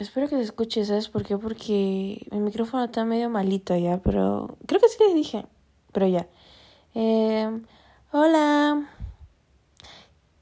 espero 0.00 0.28
que 0.28 0.36
se 0.36 0.42
escuche, 0.42 0.84
¿sabes 0.84 1.08
por 1.08 1.24
qué? 1.24 1.36
Porque 1.36 2.26
mi 2.30 2.40
micrófono 2.40 2.84
está 2.84 3.04
medio 3.04 3.30
malito 3.30 3.76
ya, 3.76 3.98
pero 3.98 4.56
creo 4.66 4.80
que 4.80 4.88
sí 4.88 4.96
les 5.04 5.14
dije, 5.14 5.46
pero 5.92 6.06
ya. 6.06 6.26
Eh, 6.94 7.60
hola. 8.12 8.88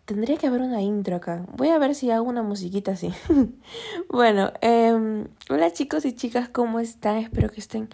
Tendría 0.05 0.39
que 0.39 0.47
haber 0.47 0.63
una 0.63 0.81
intro 0.81 1.17
acá. 1.17 1.45
Voy 1.55 1.69
a 1.69 1.79
ver 1.79 1.95
si 1.95 2.11
hago 2.11 2.27
una 2.27 2.43
musiquita 2.43 2.93
así. 2.93 3.13
bueno, 4.09 4.53
eh, 4.63 5.27
hola 5.51 5.71
chicos 5.73 6.07
y 6.07 6.15
chicas, 6.15 6.49
¿cómo 6.49 6.81
están? 6.81 7.19
Espero 7.19 7.51
que 7.51 7.61
estén 7.61 7.91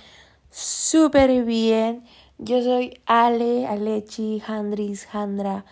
súper 0.50 1.44
bien. 1.44 2.04
Yo 2.38 2.62
soy 2.62 3.00
Ale, 3.06 3.66
Alechi, 3.66 4.40
Handris, 4.46 5.08
Handra, 5.12 5.64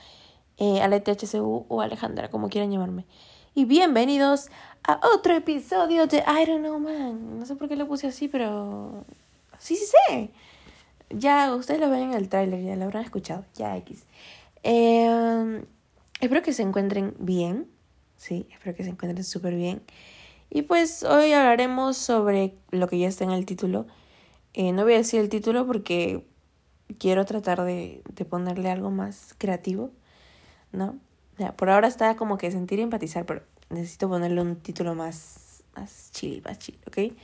eh, 0.57 0.81
AleTHCU 0.81 1.67
o 1.69 1.81
Alejandra, 1.81 2.29
como 2.29 2.49
quieran 2.49 2.73
llamarme. 2.73 3.05
Y 3.55 3.67
bienvenidos 3.67 4.49
a 4.83 4.99
otro 5.15 5.35
episodio 5.35 6.07
de 6.07 6.21
I 6.21 6.47
Don't 6.47 6.61
Know 6.61 6.79
Man. 6.79 7.39
No 7.39 7.45
sé 7.45 7.55
por 7.55 7.69
qué 7.69 7.77
lo 7.77 7.87
puse 7.87 8.07
así, 8.07 8.27
pero... 8.27 9.05
Sí, 9.59 9.77
sí 9.77 9.85
sé. 9.85 10.31
Ya, 11.11 11.55
ustedes 11.55 11.79
lo 11.79 11.91
ven 11.91 12.05
en 12.05 12.15
el 12.15 12.31
tráiler, 12.31 12.65
ya 12.65 12.77
lo 12.77 12.85
habrán 12.85 13.05
escuchado. 13.05 13.45
Ya, 13.55 13.77
X. 13.77 14.05
Eh, 14.63 15.67
espero 16.23 16.41
que 16.41 16.55
se 16.55 16.63
encuentren 16.63 17.15
bien. 17.19 17.69
Sí, 18.17 18.47
espero 18.51 18.75
que 18.75 18.85
se 18.85 18.91
encuentren 18.91 19.23
súper 19.23 19.55
bien. 19.55 19.83
Y 20.49 20.63
pues 20.63 21.03
hoy 21.03 21.35
hablaremos 21.35 21.99
sobre 21.99 22.55
lo 22.71 22.89
que 22.89 22.99
ya 22.99 23.09
está 23.09 23.25
en 23.25 23.33
el 23.33 23.45
título. 23.45 23.87
Eh, 24.55 24.73
no 24.73 24.85
voy 24.85 24.95
a 24.95 24.99
decir 24.99 25.21
el 25.21 25.29
título 25.29 25.67
porque 25.67 26.25
quiero 26.99 27.27
tratar 27.27 27.65
de, 27.65 28.03
de 28.15 28.25
ponerle 28.25 28.71
algo 28.71 28.91
más 28.91 29.35
creativo, 29.37 29.91
¿no? 30.73 30.99
Por 31.57 31.71
ahora 31.71 31.89
está 31.89 32.17
como 32.17 32.39
que 32.39 32.51
sentir 32.51 32.79
y 32.79 32.83
empatizar, 32.83 33.25
pero 33.27 33.43
necesito 33.71 34.09
ponerle 34.09 34.41
un 34.41 34.57
título 34.57 34.95
más, 34.95 35.63
más 35.75 36.11
chill, 36.13 36.43
más 36.45 36.59
chill, 36.59 36.79
¿ok? 36.87 37.15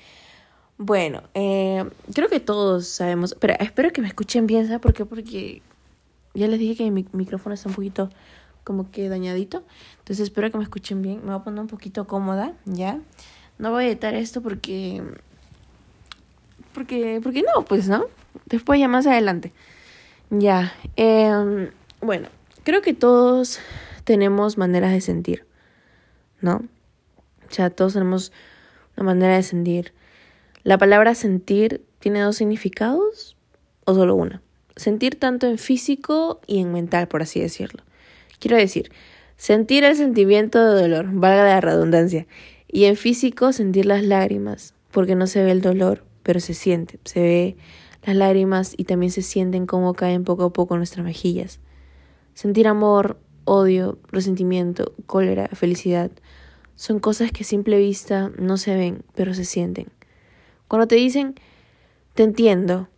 Bueno, 0.78 1.23
eh, 1.34 1.84
creo 2.14 2.29
que 2.29 2.41
todos 2.41 2.86
sabemos, 2.86 3.36
pero 3.39 3.55
espero 3.59 3.92
que 3.92 4.01
me 4.01 4.09
escuchen 4.09 4.47
bien, 4.47 4.67
¿sabes 4.67 4.81
por 4.81 4.95
qué? 4.95 5.05
Porque 5.05 5.61
ya 6.34 6.47
les 6.47 6.59
dije 6.59 6.77
que 6.77 6.91
mi 6.91 7.05
micrófono 7.12 7.55
está 7.55 7.69
un 7.69 7.75
poquito 7.75 8.11
como 8.64 8.91
que 8.91 9.09
dañadito, 9.09 9.64
entonces 9.98 10.20
espero 10.25 10.51
que 10.51 10.59
me 10.59 10.64
escuchen 10.64 11.03
bien, 11.03 11.20
me 11.20 11.33
voy 11.33 11.41
a 11.41 11.45
poner 11.45 11.61
un 11.61 11.69
poquito 11.69 12.06
cómoda, 12.06 12.53
¿ya? 12.64 13.01
No 13.59 13.73
voy 13.73 13.84
a 13.84 13.89
editar 13.89 14.14
esto 14.14 14.41
porque... 14.41 15.03
Porque, 16.75 17.20
porque 17.23 17.42
no, 17.42 17.64
pues, 17.64 17.89
¿no? 17.89 18.05
Después 18.47 18.79
ya 18.79 18.86
más 18.86 19.06
adelante. 19.06 19.53
Ya. 20.31 20.73
Eh, 20.97 21.70
bueno, 22.01 22.29
creo 22.62 22.83
que 22.83 22.95
todos 22.95 23.59
tenemos 24.09 24.56
maneras 24.56 24.91
de 24.92 25.03
sentir, 25.03 25.45
¿no? 26.41 26.62
O 27.47 27.53
sea, 27.53 27.69
todos 27.69 27.92
tenemos 27.92 28.33
una 28.97 29.05
manera 29.05 29.37
de 29.37 29.42
sentir. 29.42 29.92
La 30.62 30.78
palabra 30.78 31.14
sentir 31.14 31.84
tiene 31.98 32.20
dos 32.20 32.36
significados 32.36 33.36
o 33.84 33.95
solo 33.95 34.14
una. 34.14 34.41
Sentir 34.77 35.19
tanto 35.19 35.47
en 35.47 35.59
físico 35.59 36.41
y 36.47 36.61
en 36.61 36.73
mental, 36.73 37.06
por 37.06 37.20
así 37.20 37.39
decirlo. 37.39 37.83
Quiero 38.39 38.56
decir, 38.56 38.91
sentir 39.36 39.84
el 39.84 39.95
sentimiento 39.95 40.59
de 40.64 40.81
dolor, 40.81 41.11
valga 41.12 41.45
la 41.45 41.61
redundancia, 41.61 42.27
y 42.67 42.84
en 42.86 42.97
físico 42.97 43.53
sentir 43.53 43.84
las 43.84 44.03
lágrimas, 44.03 44.73
porque 44.91 45.17
no 45.17 45.27
se 45.27 45.45
ve 45.45 45.51
el 45.51 45.61
dolor, 45.61 46.06
pero 46.23 46.41
se 46.41 46.55
siente, 46.55 46.98
se 47.05 47.20
ve 47.20 47.56
las 48.06 48.17
lágrimas 48.17 48.73
y 48.75 48.84
también 48.84 49.12
se 49.12 49.20
sienten 49.20 49.67
como 49.67 49.92
caen 49.92 50.25
poco 50.25 50.45
a 50.45 50.53
poco 50.55 50.79
nuestras 50.79 51.05
mejillas. 51.05 51.61
Sentir 52.33 52.69
amor, 52.69 53.19
odio, 53.49 53.99
resentimiento, 54.13 54.93
cólera, 55.07 55.49
felicidad, 55.49 56.11
son 56.77 57.01
cosas 57.01 57.33
que 57.33 57.43
a 57.43 57.47
simple 57.47 57.79
vista 57.79 58.31
no 58.39 58.57
se 58.59 58.77
ven, 58.77 59.03
pero 59.15 59.35
se 59.35 59.45
sienten. 59.45 59.89
Cuando 60.69 60.87
te 60.87 60.97
dicen, 60.97 61.35
te 62.15 62.25
entiendo, 62.25 62.89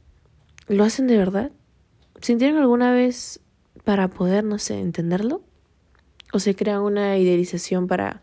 ¿lo 0.67 0.83
hacen 0.85 1.07
de 1.07 1.17
verdad? 1.17 1.53
¿Sintieron 2.21 2.59
alguna 2.59 2.93
vez 2.93 3.41
para 3.85 4.09
poder, 4.09 4.45
no 4.45 4.59
sé, 4.59 4.81
entenderlo? 4.81 5.43
¿O 6.33 6.41
se 6.41 6.57
crean 6.57 6.83
una 6.83 7.17
idealización 7.17 7.87
para 7.87 8.23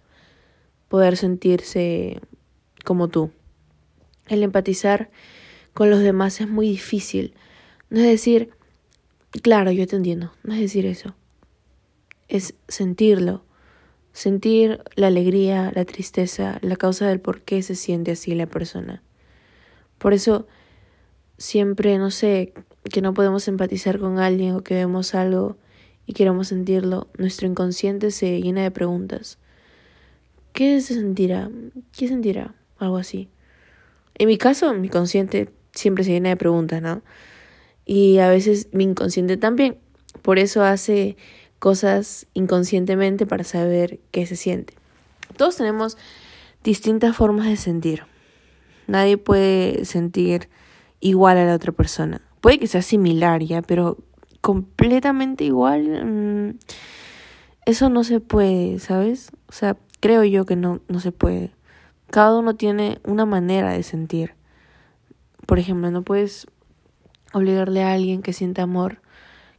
poder 0.90 1.16
sentirse 1.16 2.20
como 2.84 3.08
tú? 3.08 3.32
El 4.28 4.44
empatizar 4.44 5.10
con 5.74 5.90
los 5.90 6.02
demás 6.02 6.42
es 6.42 6.50
muy 6.50 6.68
difícil. 6.68 7.34
No 7.90 8.00
es 8.00 8.06
decir, 8.06 8.52
claro, 9.42 9.72
yo 9.72 9.88
te 9.88 9.96
entiendo, 9.96 10.34
no 10.44 10.54
es 10.54 10.60
decir 10.60 10.86
eso. 10.86 11.16
Es 12.28 12.56
sentirlo, 12.68 13.44
sentir 14.12 14.82
la 14.96 15.08
alegría, 15.08 15.72
la 15.74 15.86
tristeza, 15.86 16.60
la 16.62 16.76
causa 16.76 17.08
del 17.08 17.20
por 17.20 17.42
qué 17.42 17.62
se 17.62 17.76
siente 17.76 18.12
así 18.12 18.36
la 18.36 18.48
persona. 18.48 19.04
Por 19.98 20.14
eso 20.14 20.48
siempre, 21.38 21.98
no 21.98 22.12
sé, 22.12 22.54
que 22.92 23.02
no 23.02 23.14
podemos 23.14 23.48
empatizar 23.48 24.00
con 24.00 24.20
alguien 24.20 24.56
o 24.56 24.64
que 24.64 24.74
vemos 24.74 25.16
algo 25.16 25.58
y 26.06 26.14
queremos 26.14 26.48
sentirlo, 26.48 27.08
nuestro 27.18 27.48
inconsciente 27.48 28.12
se 28.12 28.42
llena 28.42 28.64
de 28.64 28.72
preguntas. 28.72 29.38
¿Qué 30.54 30.80
se 30.82 30.96
sentirá? 30.96 31.52
¿Qué 31.96 32.08
sentirá? 32.08 32.56
Algo 32.78 32.98
así. 32.98 33.30
En 34.16 34.28
mi 34.28 34.38
caso, 34.38 34.74
mi 34.74 34.90
consciente 34.90 35.50
siempre 35.74 36.04
se 36.04 36.12
llena 36.12 36.30
de 36.30 36.38
preguntas, 36.38 36.82
¿no? 36.82 37.04
Y 37.86 38.18
a 38.18 38.30
veces 38.30 38.70
mi 38.72 38.86
inconsciente 38.86 39.38
también. 39.38 39.78
Por 40.22 40.40
eso 40.40 40.64
hace 40.64 41.18
cosas 41.60 42.28
inconscientemente 42.34 43.26
para 43.26 43.44
saber 43.44 44.00
qué 44.12 44.26
se 44.26 44.36
siente. 44.36 44.74
Todos 45.38 45.58
tenemos 45.58 45.98
distintas 46.64 47.16
formas 47.16 47.48
de 47.48 47.58
sentir. 47.58 48.04
Nadie 48.88 49.18
puede 49.18 49.86
sentir 49.86 50.50
igual 51.00 51.38
a 51.38 51.46
la 51.46 51.56
otra 51.56 51.72
persona. 51.72 52.22
Puede 52.42 52.60
que 52.60 52.68
sea 52.68 52.82
similar, 52.82 53.44
ya, 53.44 53.62
pero 53.62 53.98
completamente 54.42 55.44
igual. 55.44 56.06
Mmm, 56.06 56.58
eso 57.66 57.90
no 57.90 58.04
se 58.04 58.20
puede, 58.20 58.80
¿sabes? 58.80 59.32
O 59.50 59.52
sea, 59.52 59.78
creo 60.00 60.24
yo 60.24 60.46
que 60.46 60.56
no, 60.56 60.80
no 60.88 61.00
se 61.00 61.12
puede. 61.12 61.52
Cada 62.10 62.38
uno 62.38 62.56
tiene 62.56 63.00
una 63.04 63.26
manera 63.26 63.72
de 63.74 63.84
sentir. 63.84 64.36
Por 65.46 65.60
ejemplo, 65.60 65.92
no 65.92 66.04
puedes 66.04 66.48
obligarle 67.34 67.84
a 67.84 67.94
alguien 67.94 68.22
que 68.22 68.32
sienta 68.34 68.64
amor, 68.64 69.02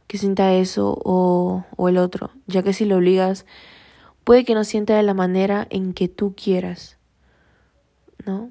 que 0.09 0.17
sienta 0.17 0.55
eso 0.55 0.99
o, 1.05 1.65
o 1.77 1.87
el 1.87 1.99
otro, 1.99 2.31
ya 2.47 2.63
que 2.63 2.73
si 2.73 2.83
lo 2.85 2.95
obligas, 2.95 3.45
puede 4.23 4.43
que 4.43 4.55
no 4.55 4.63
sienta 4.63 4.97
de 4.97 5.03
la 5.03 5.13
manera 5.13 5.67
en 5.69 5.93
que 5.93 6.07
tú 6.07 6.33
quieras, 6.35 6.97
¿no? 8.25 8.49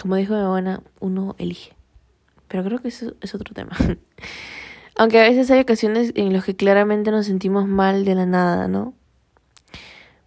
Como 0.00 0.16
dijo 0.16 0.34
mi 0.34 0.40
abuela, 0.40 0.82
uno 0.98 1.36
elige. 1.38 1.76
Pero 2.48 2.64
creo 2.64 2.80
que 2.80 2.88
eso 2.88 3.14
es 3.20 3.32
otro 3.32 3.54
tema. 3.54 3.76
Aunque 4.96 5.20
a 5.20 5.22
veces 5.22 5.52
hay 5.52 5.60
ocasiones 5.60 6.10
en 6.16 6.32
las 6.32 6.44
que 6.44 6.56
claramente 6.56 7.12
nos 7.12 7.26
sentimos 7.26 7.68
mal 7.68 8.04
de 8.04 8.16
la 8.16 8.26
nada, 8.26 8.66
¿no? 8.66 8.92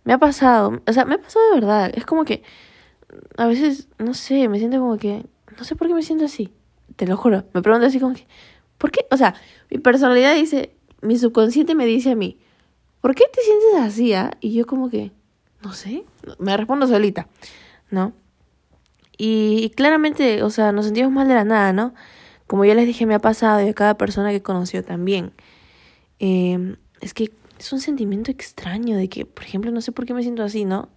Me 0.06 0.14
ha 0.14 0.20
pasado, 0.20 0.82
o 0.88 0.94
sea, 0.94 1.04
me 1.04 1.16
ha 1.16 1.22
pasado 1.22 1.44
de 1.50 1.60
verdad. 1.60 1.92
Es 1.94 2.06
como 2.06 2.24
que 2.24 2.44
a 3.36 3.46
veces, 3.46 3.90
no 4.00 4.14
sé, 4.14 4.48
me 4.48 4.58
siento 4.58 4.80
como 4.80 4.98
que 4.98 5.26
no 5.58 5.66
sé 5.66 5.76
por 5.76 5.88
qué 5.88 5.94
me 5.94 6.02
siento 6.02 6.24
así. 6.24 6.54
Te 6.96 7.06
lo 7.06 7.18
juro. 7.18 7.44
Me 7.54 7.62
pregunto 7.62 7.88
así 7.88 8.00
como 8.00 8.16
que, 8.16 8.26
¿por 8.78 8.92
qué? 8.92 9.06
O 9.12 9.18
sea, 9.18 9.36
mi 9.70 9.78
personalidad 9.78 10.36
dice, 10.36 10.72
mi 11.02 11.18
subconsciente 11.18 11.76
me 11.76 11.86
dice 11.86 12.12
a 12.12 12.16
mí, 12.16 12.38
¿por 13.02 13.16
qué 13.16 13.26
te 13.32 13.42
sientes 13.42 13.76
así? 13.82 14.14
Ah? 14.14 14.32
Y 14.42 14.54
yo 14.54 14.66
como 14.66 14.90
que, 14.90 15.12
no 15.64 15.74
sé, 15.74 16.04
me 16.40 16.56
respondo 16.56 16.88
solita, 16.88 17.28
¿no? 17.90 18.14
Y, 19.18 19.72
claramente, 19.76 20.44
o 20.44 20.50
sea, 20.50 20.72
nos 20.72 20.86
sentimos 20.86 21.12
mal 21.12 21.28
de 21.28 21.34
la 21.34 21.44
nada, 21.44 21.74
¿no? 21.74 21.94
Como 22.46 22.66
ya 22.66 22.76
les 22.76 22.86
dije, 22.86 23.06
me 23.06 23.16
ha 23.16 23.20
pasado 23.20 23.66
y 23.66 23.70
a 23.70 23.74
cada 23.74 23.98
persona 23.98 24.32
que 24.32 24.42
conoció 24.44 24.84
también. 24.84 25.34
Eh, 26.20 26.76
es 27.02 27.14
que 27.14 27.32
es 27.60 27.74
un 27.74 27.80
sentimiento 27.80 28.32
extraño 28.32 28.96
de 28.96 29.10
que, 29.10 29.26
por 29.26 29.44
ejemplo, 29.44 29.72
no 29.72 29.82
sé 29.82 29.92
por 29.92 30.06
qué 30.06 30.14
me 30.14 30.22
siento 30.22 30.44
así, 30.44 30.66
¿no? 30.66 30.90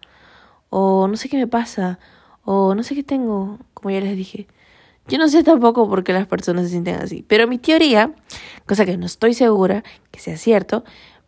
O 0.69 1.09
no 1.09 1.17
sé 1.17 1.29
qué 1.29 1.37
me 1.37 1.47
pasa 1.47 1.99
o 2.45 2.75
no 2.75 2.83
sé 2.83 2.95
qué 2.95 3.03
tengo, 3.03 3.59
como 3.75 3.91
ya 3.91 4.01
les 4.01 4.17
dije. 4.17 4.47
Yo 5.11 5.19
no 5.19 5.29
sé 5.29 5.43
tampoco 5.43 5.89
por 5.89 6.05
qué 6.05 6.13
las 6.13 6.29
personas 6.29 6.67
se 6.67 6.71
sienten 6.71 6.95
así, 6.95 7.25
pero 7.27 7.49
mi 7.49 7.59
teoría, 7.59 8.13
cosa 8.65 8.87
que 8.87 8.97
no 8.97 9.07
estoy 9.07 9.35
segura 9.35 9.83
que 10.13 10.21
sea 10.21 10.37
cierto, 10.37 10.85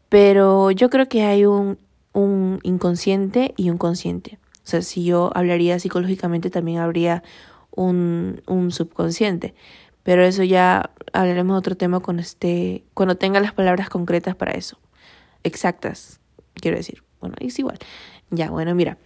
pero 0.08 0.70
yo 0.70 0.88
creo 0.88 1.08
que 1.08 1.25
hay 1.25 1.46
un, 1.46 1.79
un 2.12 2.61
inconsciente 2.62 3.55
y 3.56 3.70
un 3.70 3.79
consciente. 3.79 4.38
O 4.58 4.67
sea, 4.69 4.82
si 4.82 5.05
yo 5.05 5.32
hablaría 5.34 5.81
psicológicamente, 5.81 6.49
también 6.49 6.79
habría 6.79 7.25
un, 7.73 8.40
un 8.46 8.70
subconsciente. 8.70 9.52
Pero 10.05 10.25
eso 10.25 10.44
ya 10.44 10.90
hablaremos 11.12 11.55
de 11.55 11.58
otro 11.58 11.76
tema 11.76 11.99
cuando, 11.99 12.23
esté, 12.23 12.85
cuando 12.94 13.17
tenga 13.17 13.40
las 13.40 13.52
palabras 13.52 13.88
concretas 13.88 14.37
para 14.37 14.52
eso. 14.52 14.78
Exactas, 15.43 16.20
quiero 16.55 16.76
decir. 16.76 17.02
Bueno, 17.20 17.37
es 17.40 17.58
igual. 17.58 17.78
Ya, 18.32 18.50
bueno, 18.50 18.75
mira. 18.75 18.99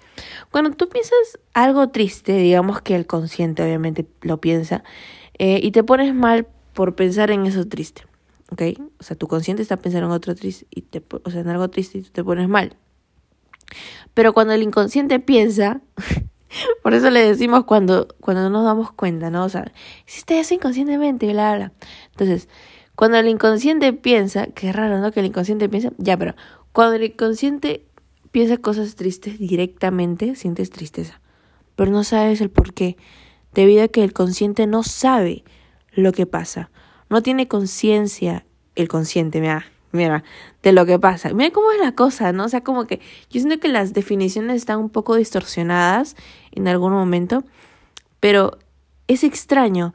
Cuando 0.51 0.71
tú 0.71 0.89
piensas 0.89 1.39
algo 1.53 1.91
triste, 1.91 2.33
digamos 2.39 2.81
que 2.81 2.95
el 2.95 3.07
consciente 3.07 3.63
obviamente 3.63 4.07
lo 4.23 4.41
piensa, 4.41 4.83
eh, 5.39 5.61
y 5.63 5.73
te 5.73 5.85
pones 5.85 6.15
mal 6.15 6.47
por 6.73 6.95
pensar 6.95 7.31
en 7.31 7.45
eso 7.45 7.69
triste, 7.69 8.07
¿ok? 8.51 8.63
O 8.99 9.03
sea, 9.03 9.17
tu 9.17 9.27
consciente 9.27 9.63
está 9.63 9.77
pensando 9.77 10.07
en 10.07 10.13
otro 10.13 10.35
triste, 10.35 10.67
y 10.71 10.83
te, 10.83 11.03
o 11.25 11.31
sea, 11.31 11.43
en 11.43 11.49
algo 11.49 11.69
triste 11.69 11.99
y 11.99 12.03
tú 12.03 12.11
te 12.11 12.25
pones 12.25 12.49
mal. 12.49 12.77
Pero 14.15 14.33
cuando 14.33 14.55
el 14.55 14.63
inconsciente 14.63 15.21
piensa, 15.21 15.83
Por 16.83 16.95
eso 16.95 17.11
le 17.11 17.21
decimos 17.21 17.65
cuando, 17.65 18.09
cuando 18.21 18.43
no 18.45 18.51
nos 18.51 18.65
damos 18.65 18.93
cuenta, 18.93 19.31
¿no? 19.31 19.45
O 19.45 19.49
sea, 19.49 19.73
hiciste 20.07 20.39
eso 20.39 20.55
inconscientemente, 20.55 21.31
bla, 21.33 21.57
bla. 21.57 21.73
Entonces, 22.13 22.49
cuando 22.95 23.19
el 23.19 23.29
inconsciente 23.29 23.93
piensa, 23.93 24.47
que 24.49 24.71
es 24.71 24.77
raro, 24.77 24.99
¿no? 24.99 25.13
Que 25.13 25.21
el 25.21 25.27
inconsciente 25.27 25.69
piensa, 25.69 25.93
ya, 25.99 26.17
pero 26.17 26.35
cuando 26.73 26.97
el 26.97 27.05
inconsciente 27.05 27.86
piensa 28.37 28.59
cosas 28.59 28.97
tristes 28.97 29.39
directamente, 29.39 30.35
sientes 30.35 30.69
tristeza, 30.69 31.23
pero 31.75 31.91
no 31.91 32.05
sabes 32.05 32.43
el 32.43 32.51
por 32.51 32.75
qué, 32.75 32.99
debido 33.55 33.83
a 33.83 33.89
que 33.89 34.05
el 34.05 34.13
consciente 34.13 34.67
no 34.67 34.83
sabe 34.83 35.43
lo 35.95 36.13
que 36.13 36.27
pasa, 36.27 36.71
no 37.09 37.23
tiene 37.23 37.49
conciencia, 37.49 38.45
el 38.75 38.89
consciente, 38.89 39.41
mira, 39.41 39.65
mira, 39.91 40.23
de 40.63 40.73
lo 40.73 40.85
que 40.85 40.99
pasa. 40.99 41.33
Mira 41.33 41.51
cómo 41.51 41.73
es 41.73 41.81
la 41.81 41.93
cosa, 41.93 42.33
¿no? 42.33 42.45
O 42.45 42.49
sea, 42.51 42.61
como 42.61 42.87
que 42.87 43.01
yo 43.31 43.41
siento 43.41 43.59
que 43.59 43.69
las 43.69 43.95
definiciones 43.95 44.57
están 44.57 44.81
un 44.81 44.91
poco 44.91 45.17
distorsionadas 45.17 46.15
en 46.53 46.69
algún 46.69 46.93
momento, 46.93 47.43
pero 48.21 48.59
es 49.09 49.25
extraño 49.25 49.95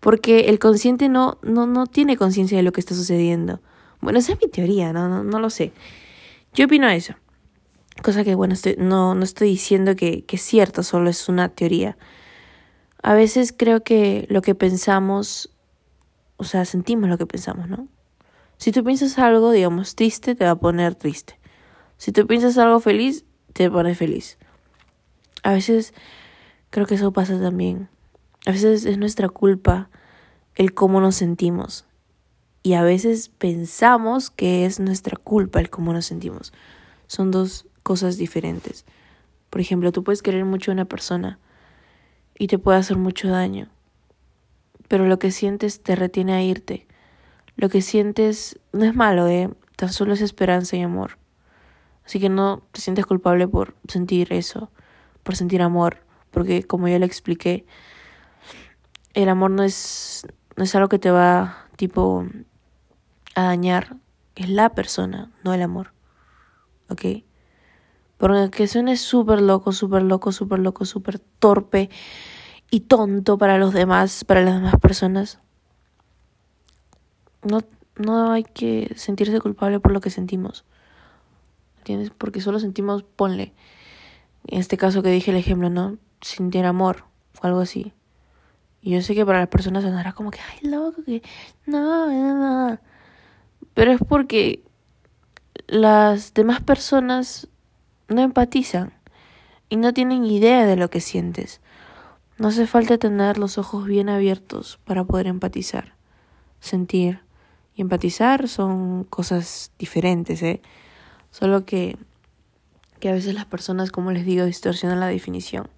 porque 0.00 0.48
el 0.48 0.58
consciente 0.58 1.10
no, 1.10 1.36
no, 1.42 1.66
no 1.66 1.86
tiene 1.86 2.16
conciencia 2.16 2.56
de 2.56 2.62
lo 2.62 2.72
que 2.72 2.80
está 2.80 2.94
sucediendo. 2.94 3.60
Bueno, 4.00 4.18
esa 4.18 4.32
es 4.32 4.40
mi 4.40 4.48
teoría, 4.48 4.94
no, 4.94 5.10
no, 5.10 5.22
no 5.22 5.38
lo 5.38 5.50
sé. 5.50 5.74
Yo 6.54 6.64
opino 6.64 6.88
eso. 6.88 7.16
Cosa 8.00 8.24
que, 8.24 8.34
bueno, 8.34 8.54
estoy, 8.54 8.76
no, 8.78 9.14
no 9.14 9.22
estoy 9.22 9.48
diciendo 9.48 9.96
que, 9.96 10.24
que 10.24 10.36
es 10.36 10.42
cierto, 10.42 10.82
solo 10.82 11.10
es 11.10 11.28
una 11.28 11.48
teoría. 11.50 11.98
A 13.02 13.14
veces 13.14 13.52
creo 13.56 13.82
que 13.82 14.26
lo 14.30 14.40
que 14.40 14.54
pensamos, 14.54 15.50
o 16.36 16.44
sea, 16.44 16.64
sentimos 16.64 17.10
lo 17.10 17.18
que 17.18 17.26
pensamos, 17.26 17.68
¿no? 17.68 17.88
Si 18.56 18.70
tú 18.70 18.84
piensas 18.84 19.18
algo, 19.18 19.50
digamos, 19.50 19.96
triste, 19.96 20.34
te 20.34 20.44
va 20.44 20.52
a 20.52 20.56
poner 20.56 20.94
triste. 20.94 21.38
Si 21.98 22.12
tú 22.12 22.26
piensas 22.26 22.58
algo 22.58 22.80
feliz, 22.80 23.24
te 23.52 23.70
pone 23.70 23.94
feliz. 23.94 24.38
A 25.42 25.52
veces 25.52 25.92
creo 26.70 26.86
que 26.86 26.94
eso 26.94 27.12
pasa 27.12 27.40
también. 27.40 27.88
A 28.46 28.52
veces 28.52 28.84
es 28.84 28.98
nuestra 28.98 29.28
culpa 29.28 29.90
el 30.54 30.74
cómo 30.74 31.00
nos 31.00 31.16
sentimos. 31.16 31.86
Y 32.62 32.74
a 32.74 32.82
veces 32.82 33.28
pensamos 33.28 34.30
que 34.30 34.64
es 34.64 34.78
nuestra 34.78 35.16
culpa 35.16 35.60
el 35.60 35.70
cómo 35.70 35.92
nos 35.92 36.06
sentimos. 36.06 36.52
Son 37.08 37.30
dos 37.30 37.66
cosas 37.82 38.16
diferentes. 38.16 38.84
Por 39.50 39.60
ejemplo, 39.60 39.92
tú 39.92 40.02
puedes 40.04 40.22
querer 40.22 40.44
mucho 40.44 40.70
a 40.70 40.74
una 40.74 40.84
persona 40.84 41.38
y 42.38 42.46
te 42.46 42.58
puede 42.58 42.78
hacer 42.78 42.96
mucho 42.96 43.28
daño. 43.28 43.68
Pero 44.88 45.06
lo 45.06 45.18
que 45.18 45.30
sientes 45.30 45.82
te 45.82 45.96
retiene 45.96 46.34
a 46.34 46.42
irte. 46.42 46.86
Lo 47.56 47.68
que 47.68 47.82
sientes 47.82 48.58
no 48.72 48.84
es 48.84 48.94
malo, 48.94 49.28
¿eh? 49.28 49.50
Tan 49.76 49.92
solo 49.92 50.14
es 50.14 50.20
esperanza 50.20 50.76
y 50.76 50.82
amor. 50.82 51.18
Así 52.04 52.18
que 52.18 52.28
no 52.28 52.62
te 52.72 52.80
sientes 52.80 53.06
culpable 53.06 53.46
por 53.46 53.74
sentir 53.88 54.32
eso, 54.32 54.70
por 55.22 55.36
sentir 55.36 55.62
amor, 55.62 55.98
porque 56.30 56.64
como 56.64 56.88
ya 56.88 56.98
le 56.98 57.06
expliqué, 57.06 57.64
el 59.14 59.28
amor 59.28 59.50
no 59.50 59.62
es, 59.62 60.26
no 60.56 60.64
es 60.64 60.74
algo 60.74 60.88
que 60.88 60.98
te 60.98 61.10
va 61.10 61.68
tipo 61.76 62.26
a 63.34 63.42
dañar, 63.44 63.96
es 64.34 64.48
la 64.48 64.70
persona, 64.70 65.30
no 65.44 65.54
el 65.54 65.62
amor. 65.62 65.92
¿Ok? 66.88 67.22
Porque 68.22 68.68
suene 68.68 68.96
súper 68.96 69.42
loco, 69.42 69.72
súper 69.72 70.04
loco, 70.04 70.30
súper 70.30 70.60
loco, 70.60 70.84
súper 70.84 71.18
torpe 71.18 71.90
y 72.70 72.82
tonto 72.82 73.36
para 73.36 73.58
los 73.58 73.74
demás, 73.74 74.22
para 74.22 74.42
las 74.42 74.54
demás 74.54 74.76
personas. 74.78 75.40
No, 77.42 77.62
no 77.96 78.30
hay 78.30 78.44
que 78.44 78.92
sentirse 78.94 79.40
culpable 79.40 79.80
por 79.80 79.90
lo 79.90 80.00
que 80.00 80.10
sentimos. 80.10 80.64
¿Entiendes? 81.78 82.10
Porque 82.10 82.40
solo 82.40 82.60
sentimos, 82.60 83.02
ponle. 83.02 83.54
En 84.46 84.60
este 84.60 84.76
caso 84.76 85.02
que 85.02 85.10
dije 85.10 85.32
el 85.32 85.36
ejemplo, 85.36 85.68
¿no? 85.68 85.98
Sentir 86.20 86.64
amor 86.64 87.06
o 87.42 87.46
algo 87.48 87.58
así. 87.58 87.92
Y 88.82 88.92
yo 88.92 89.02
sé 89.02 89.16
que 89.16 89.26
para 89.26 89.40
las 89.40 89.48
personas 89.48 89.82
sonará 89.82 90.12
como 90.12 90.30
que, 90.30 90.38
ay, 90.38 90.70
loco, 90.70 91.02
que 91.02 91.22
no, 91.66 92.06
no, 92.06 92.68
no. 92.70 92.78
Pero 93.74 93.90
es 93.90 94.00
porque 94.08 94.62
las 95.66 96.34
demás 96.34 96.60
personas 96.62 97.48
no 98.14 98.22
empatizan 98.22 98.92
y 99.68 99.76
no 99.76 99.92
tienen 99.92 100.24
idea 100.24 100.66
de 100.66 100.76
lo 100.76 100.90
que 100.90 101.00
sientes. 101.00 101.60
No 102.38 102.48
hace 102.48 102.66
falta 102.66 102.98
tener 102.98 103.38
los 103.38 103.58
ojos 103.58 103.86
bien 103.86 104.08
abiertos 104.08 104.78
para 104.84 105.04
poder 105.04 105.26
empatizar, 105.26 105.94
sentir 106.60 107.20
y 107.74 107.82
empatizar 107.82 108.48
son 108.48 109.04
cosas 109.04 109.72
diferentes, 109.78 110.42
¿eh? 110.42 110.60
Solo 111.30 111.64
que, 111.64 111.96
que 113.00 113.08
a 113.08 113.12
veces 113.12 113.34
las 113.34 113.46
personas, 113.46 113.90
como 113.90 114.12
les 114.12 114.26
digo, 114.26 114.44
distorsionan 114.44 115.00
la 115.00 115.06
definición. 115.06 115.68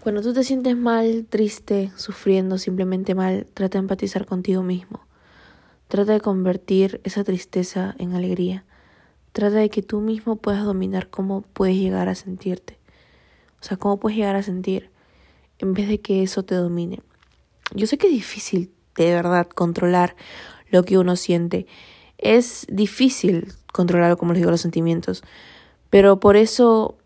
Cuando 0.00 0.22
tú 0.22 0.32
te 0.32 0.44
sientes 0.44 0.76
mal, 0.76 1.26
triste, 1.28 1.92
sufriendo, 1.96 2.56
simplemente 2.56 3.14
mal, 3.14 3.46
trata 3.52 3.78
de 3.78 3.82
empatizar 3.82 4.24
contigo 4.26 4.62
mismo. 4.62 5.00
Trata 5.88 6.12
de 6.12 6.20
convertir 6.20 7.00
esa 7.04 7.24
tristeza 7.24 7.96
en 7.98 8.14
alegría. 8.14 8.64
Trata 9.32 9.56
de 9.56 9.70
que 9.70 9.82
tú 9.82 10.00
mismo 10.00 10.36
puedas 10.36 10.64
dominar 10.64 11.08
cómo 11.08 11.42
puedes 11.42 11.76
llegar 11.76 12.08
a 12.08 12.14
sentirte. 12.14 12.78
O 13.60 13.64
sea, 13.64 13.76
cómo 13.76 13.98
puedes 13.98 14.18
llegar 14.18 14.36
a 14.36 14.42
sentir 14.42 14.90
en 15.58 15.74
vez 15.74 15.88
de 15.88 16.00
que 16.00 16.22
eso 16.22 16.42
te 16.42 16.54
domine. 16.54 17.00
Yo 17.74 17.86
sé 17.86 17.98
que 17.98 18.08
es 18.08 18.12
difícil, 18.12 18.72
de 18.96 19.12
verdad, 19.12 19.48
controlar 19.48 20.16
lo 20.70 20.82
que 20.82 20.98
uno 20.98 21.16
siente. 21.16 21.66
Es 22.18 22.66
difícil 22.70 23.52
controlar, 23.72 24.16
como 24.16 24.32
les 24.32 24.40
digo, 24.40 24.50
los 24.50 24.62
sentimientos. 24.62 25.22
Pero 25.90 26.18
por 26.18 26.36
eso 26.36 26.96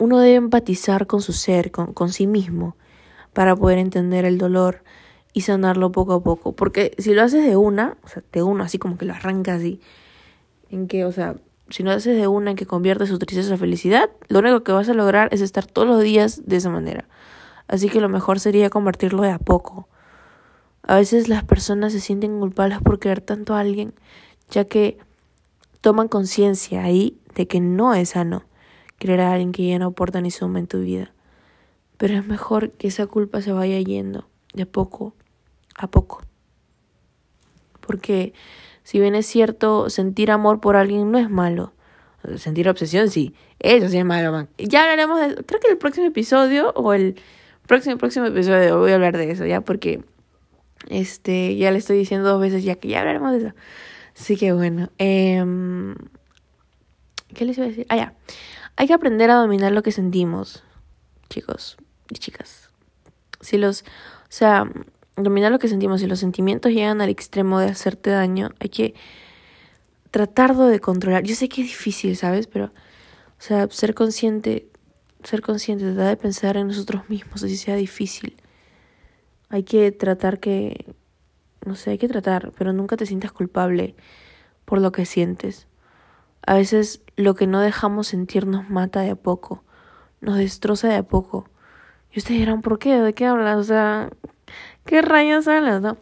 uno 0.00 0.18
debe 0.18 0.36
empatizar 0.36 1.06
con 1.06 1.20
su 1.20 1.32
ser, 1.32 1.70
con, 1.70 1.92
con 1.92 2.12
sí 2.12 2.26
mismo, 2.26 2.76
para 3.32 3.54
poder 3.54 3.78
entender 3.78 4.24
el 4.24 4.38
dolor 4.38 4.82
y 5.32 5.42
sanarlo 5.42 5.92
poco 5.92 6.14
a 6.14 6.22
poco. 6.22 6.52
Porque 6.52 6.94
si 6.98 7.14
lo 7.14 7.22
haces 7.22 7.44
de 7.44 7.56
una, 7.56 7.96
o 8.02 8.08
sea, 8.08 8.22
de 8.32 8.42
uno, 8.42 8.64
así 8.64 8.78
como 8.78 8.96
que 8.96 9.04
lo 9.04 9.12
arrancas 9.12 9.58
así, 9.58 9.80
en 10.70 10.88
que, 10.88 11.04
o 11.04 11.12
sea, 11.12 11.36
si 11.70 11.82
no 11.82 11.90
haces 11.90 12.16
de 12.16 12.26
una 12.26 12.50
en 12.50 12.56
que 12.56 12.66
conviertes 12.66 13.08
su 13.08 13.18
tristeza 13.18 13.54
a 13.54 13.58
felicidad, 13.58 14.10
lo 14.28 14.38
único 14.38 14.62
que 14.62 14.72
vas 14.72 14.88
a 14.88 14.94
lograr 14.94 15.28
es 15.32 15.40
estar 15.40 15.66
todos 15.66 15.86
los 15.86 16.02
días 16.02 16.42
de 16.46 16.56
esa 16.56 16.70
manera. 16.70 17.06
Así 17.66 17.88
que 17.88 18.00
lo 18.00 18.08
mejor 18.08 18.40
sería 18.40 18.70
convertirlo 18.70 19.22
de 19.22 19.30
a 19.30 19.38
poco. 19.38 19.88
A 20.82 20.96
veces 20.96 21.28
las 21.28 21.44
personas 21.44 21.92
se 21.92 22.00
sienten 22.00 22.38
culpables 22.38 22.80
por 22.80 22.98
querer 22.98 23.20
tanto 23.20 23.54
a 23.54 23.60
alguien, 23.60 23.94
ya 24.50 24.64
que 24.64 24.98
toman 25.80 26.08
conciencia 26.08 26.82
ahí 26.82 27.18
de 27.34 27.46
que 27.46 27.60
no 27.60 27.94
es 27.94 28.10
sano 28.10 28.44
querer 28.98 29.20
a 29.20 29.32
alguien 29.32 29.52
que 29.52 29.68
ya 29.68 29.78
no 29.78 29.86
aporta 29.86 30.20
ni 30.20 30.30
suma 30.30 30.58
en 30.58 30.66
tu 30.66 30.80
vida. 30.80 31.12
Pero 31.98 32.14
es 32.14 32.26
mejor 32.26 32.72
que 32.72 32.88
esa 32.88 33.06
culpa 33.06 33.42
se 33.42 33.52
vaya 33.52 33.78
yendo 33.80 34.26
de 34.54 34.66
poco 34.66 35.14
a 35.76 35.88
poco. 35.88 36.22
Porque 37.80 38.32
si 38.88 38.98
bien 38.98 39.14
es 39.14 39.26
cierto, 39.26 39.90
sentir 39.90 40.30
amor 40.30 40.60
por 40.60 40.74
alguien 40.74 41.12
no 41.12 41.18
es 41.18 41.28
malo. 41.28 41.74
Sentir 42.38 42.70
obsesión 42.70 43.10
sí, 43.10 43.34
eso 43.58 43.86
sí 43.90 43.98
es 43.98 44.04
malo, 44.06 44.32
man. 44.32 44.48
Ya 44.56 44.80
hablaremos 44.80 45.20
de 45.20 45.44
creo 45.44 45.60
que 45.60 45.70
el 45.70 45.76
próximo 45.76 46.06
episodio 46.06 46.72
o 46.74 46.94
el 46.94 47.20
próximo 47.66 47.98
próximo 47.98 48.24
episodio 48.24 48.78
voy 48.78 48.92
a 48.92 48.94
hablar 48.94 49.18
de 49.18 49.30
eso, 49.30 49.44
ya 49.44 49.60
porque 49.60 50.02
este 50.88 51.54
ya 51.56 51.70
le 51.70 51.76
estoy 51.76 51.98
diciendo 51.98 52.30
dos 52.30 52.40
veces 52.40 52.64
ya 52.64 52.76
que 52.76 52.88
ya 52.88 53.00
hablaremos 53.00 53.32
de 53.32 53.48
eso. 53.48 53.54
Así 54.18 54.38
que 54.38 54.54
bueno, 54.54 54.88
eh, 54.96 55.44
¿qué 57.34 57.44
les 57.44 57.58
iba 57.58 57.66
a 57.66 57.68
decir? 57.68 57.84
Ah, 57.90 57.96
ya. 57.96 58.14
Hay 58.76 58.86
que 58.86 58.94
aprender 58.94 59.30
a 59.30 59.34
dominar 59.34 59.72
lo 59.72 59.82
que 59.82 59.92
sentimos, 59.92 60.64
chicos 61.28 61.76
y 62.08 62.14
chicas. 62.14 62.70
Si 63.42 63.58
los, 63.58 63.82
o 63.82 64.30
sea, 64.30 64.66
dominar 65.22 65.52
lo 65.52 65.58
que 65.58 65.68
sentimos. 65.68 66.00
Si 66.00 66.06
los 66.06 66.20
sentimientos 66.20 66.72
llegan 66.72 67.00
al 67.00 67.08
extremo 67.08 67.60
de 67.60 67.66
hacerte 67.66 68.10
daño, 68.10 68.50
hay 68.60 68.68
que 68.68 68.94
tratarlo 70.10 70.64
de 70.64 70.80
controlar. 70.80 71.24
Yo 71.24 71.34
sé 71.34 71.48
que 71.48 71.62
es 71.62 71.68
difícil, 71.68 72.16
¿sabes? 72.16 72.46
Pero, 72.46 72.66
o 72.66 73.40
sea, 73.40 73.68
ser 73.70 73.94
consciente, 73.94 74.68
ser 75.22 75.42
consciente, 75.42 75.84
tratar 75.84 76.08
de 76.08 76.16
pensar 76.16 76.56
en 76.56 76.68
nosotros 76.68 77.08
mismos, 77.08 77.42
así 77.42 77.56
sea 77.56 77.76
difícil. 77.76 78.36
Hay 79.48 79.62
que 79.62 79.92
tratar 79.92 80.40
que, 80.40 80.86
no 81.64 81.74
sé, 81.74 81.90
hay 81.92 81.98
que 81.98 82.08
tratar, 82.08 82.52
pero 82.56 82.72
nunca 82.72 82.96
te 82.96 83.06
sientas 83.06 83.32
culpable 83.32 83.94
por 84.64 84.80
lo 84.80 84.92
que 84.92 85.06
sientes. 85.06 85.66
A 86.46 86.54
veces 86.54 87.02
lo 87.16 87.34
que 87.34 87.46
no 87.46 87.60
dejamos 87.60 88.08
sentir 88.08 88.46
nos 88.46 88.70
mata 88.70 89.00
de 89.00 89.10
a 89.10 89.16
poco, 89.16 89.64
nos 90.20 90.36
destroza 90.36 90.88
de 90.88 90.96
a 90.96 91.02
poco. 91.02 91.48
Y 92.12 92.18
ustedes 92.18 92.40
dirán, 92.40 92.62
¿por 92.62 92.78
qué? 92.78 93.00
¿De 93.00 93.12
qué 93.12 93.26
hablas? 93.26 93.56
O 93.58 93.64
sea, 93.64 94.10
¿Qué 94.88 95.02
rayos 95.02 95.46
hablas, 95.46 95.82
no? 95.82 95.98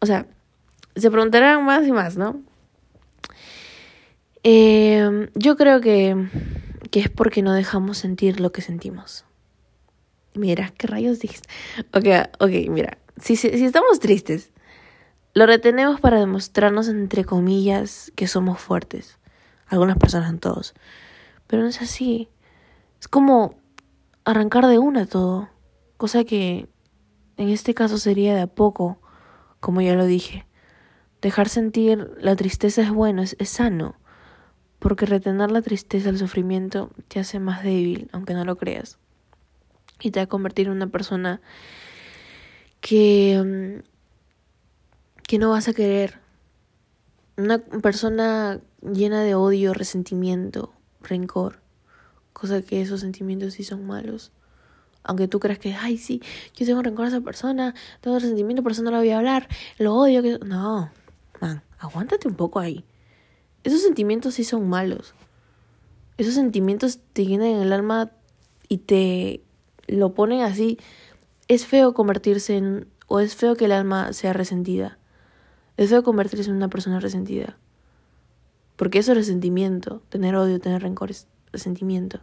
O 0.00 0.06
sea, 0.06 0.26
se 0.96 1.12
preguntarán 1.12 1.64
más 1.64 1.86
y 1.86 1.92
más, 1.92 2.16
¿no? 2.16 2.42
Eh, 4.42 5.28
yo 5.36 5.56
creo 5.56 5.80
que, 5.80 6.16
que 6.90 6.98
es 6.98 7.08
porque 7.08 7.40
no 7.42 7.54
dejamos 7.54 7.98
sentir 7.98 8.40
lo 8.40 8.50
que 8.50 8.62
sentimos. 8.62 9.24
Mira, 10.34 10.72
¿qué 10.76 10.88
rayos 10.88 11.20
dijiste? 11.20 11.48
Ok, 11.92 12.06
ok, 12.40 12.68
mira. 12.68 12.98
Si, 13.22 13.36
si, 13.36 13.48
si 13.50 13.64
estamos 13.64 14.00
tristes, 14.00 14.50
lo 15.32 15.46
retenemos 15.46 16.00
para 16.00 16.18
demostrarnos, 16.18 16.88
entre 16.88 17.24
comillas, 17.24 18.10
que 18.16 18.26
somos 18.26 18.58
fuertes. 18.58 19.20
Algunas 19.68 19.98
personas, 19.98 20.32
no 20.32 20.40
todos. 20.40 20.74
Pero 21.46 21.62
no 21.62 21.68
es 21.68 21.80
así. 21.80 22.28
Es 23.00 23.06
como 23.06 23.54
arrancar 24.24 24.66
de 24.66 24.80
una 24.80 25.06
todo, 25.06 25.48
cosa 25.96 26.24
que 26.24 26.66
en 27.40 27.48
este 27.48 27.72
caso 27.72 27.96
sería 27.96 28.34
de 28.34 28.42
a 28.42 28.46
poco, 28.46 28.98
como 29.60 29.80
ya 29.80 29.94
lo 29.94 30.04
dije. 30.04 30.44
Dejar 31.22 31.48
sentir 31.48 32.10
la 32.20 32.36
tristeza 32.36 32.82
es 32.82 32.90
bueno, 32.90 33.22
es, 33.22 33.48
sano, 33.48 33.96
porque 34.78 35.06
retener 35.06 35.50
la 35.50 35.62
tristeza, 35.62 36.10
el 36.10 36.18
sufrimiento, 36.18 36.90
te 37.08 37.18
hace 37.18 37.40
más 37.40 37.64
débil, 37.64 38.10
aunque 38.12 38.34
no 38.34 38.44
lo 38.44 38.56
creas, 38.56 38.98
y 40.02 40.10
te 40.10 40.20
va 40.20 40.24
a 40.24 40.28
convertir 40.28 40.66
en 40.66 40.74
una 40.74 40.88
persona 40.88 41.40
que, 42.82 43.42
mm, 43.42 43.88
que 45.26 45.38
no 45.38 45.48
vas 45.48 45.66
a 45.68 45.72
querer, 45.72 46.18
una 47.38 47.56
persona 47.58 48.60
llena 48.82 49.22
de 49.22 49.34
odio, 49.34 49.72
resentimiento, 49.72 50.74
rencor, 51.00 51.62
cosa 52.34 52.60
que 52.60 52.82
esos 52.82 53.00
sentimientos 53.00 53.54
sí 53.54 53.64
son 53.64 53.86
malos. 53.86 54.30
Aunque 55.02 55.28
tú 55.28 55.40
creas 55.40 55.58
que, 55.58 55.74
ay, 55.74 55.96
sí, 55.96 56.22
yo 56.54 56.66
tengo 56.66 56.82
rencor 56.82 57.06
a 57.06 57.08
esa 57.08 57.20
persona, 57.20 57.74
tengo 58.00 58.18
resentimiento, 58.18 58.62
por 58.62 58.72
eso 58.72 58.82
no 58.82 58.90
la 58.90 58.98
voy 58.98 59.10
a 59.10 59.18
hablar, 59.18 59.48
lo 59.78 59.94
odio. 59.94 60.22
Que... 60.22 60.38
No, 60.44 60.90
man, 61.40 61.62
aguántate 61.78 62.28
un 62.28 62.34
poco 62.34 62.60
ahí. 62.60 62.84
Esos 63.64 63.82
sentimientos 63.82 64.34
sí 64.34 64.44
son 64.44 64.68
malos. 64.68 65.14
Esos 66.18 66.34
sentimientos 66.34 67.00
te 67.12 67.24
llenan 67.24 67.62
el 67.62 67.72
alma 67.72 68.10
y 68.68 68.78
te 68.78 69.42
lo 69.86 70.14
ponen 70.14 70.42
así. 70.42 70.78
Es 71.48 71.66
feo 71.66 71.94
convertirse 71.94 72.56
en, 72.56 72.86
o 73.06 73.20
es 73.20 73.34
feo 73.34 73.56
que 73.56 73.64
el 73.64 73.72
alma 73.72 74.12
sea 74.12 74.32
resentida. 74.32 74.98
Es 75.76 75.90
feo 75.90 76.02
convertirse 76.02 76.50
en 76.50 76.56
una 76.56 76.68
persona 76.68 77.00
resentida. 77.00 77.56
Porque 78.76 78.98
eso 78.98 79.12
es 79.12 79.18
resentimiento. 79.18 80.02
Tener 80.10 80.36
odio, 80.36 80.60
tener 80.60 80.82
rencor 80.82 81.10
es 81.10 81.26
resentimiento. 81.52 82.20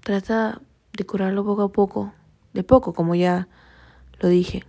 Trata 0.00 0.60
de 0.96 1.04
curarlo 1.04 1.44
poco 1.44 1.62
a 1.62 1.72
poco, 1.72 2.12
de 2.52 2.62
poco, 2.62 2.92
como 2.92 3.14
ya 3.14 3.48
lo 4.20 4.28
dije. 4.28 4.64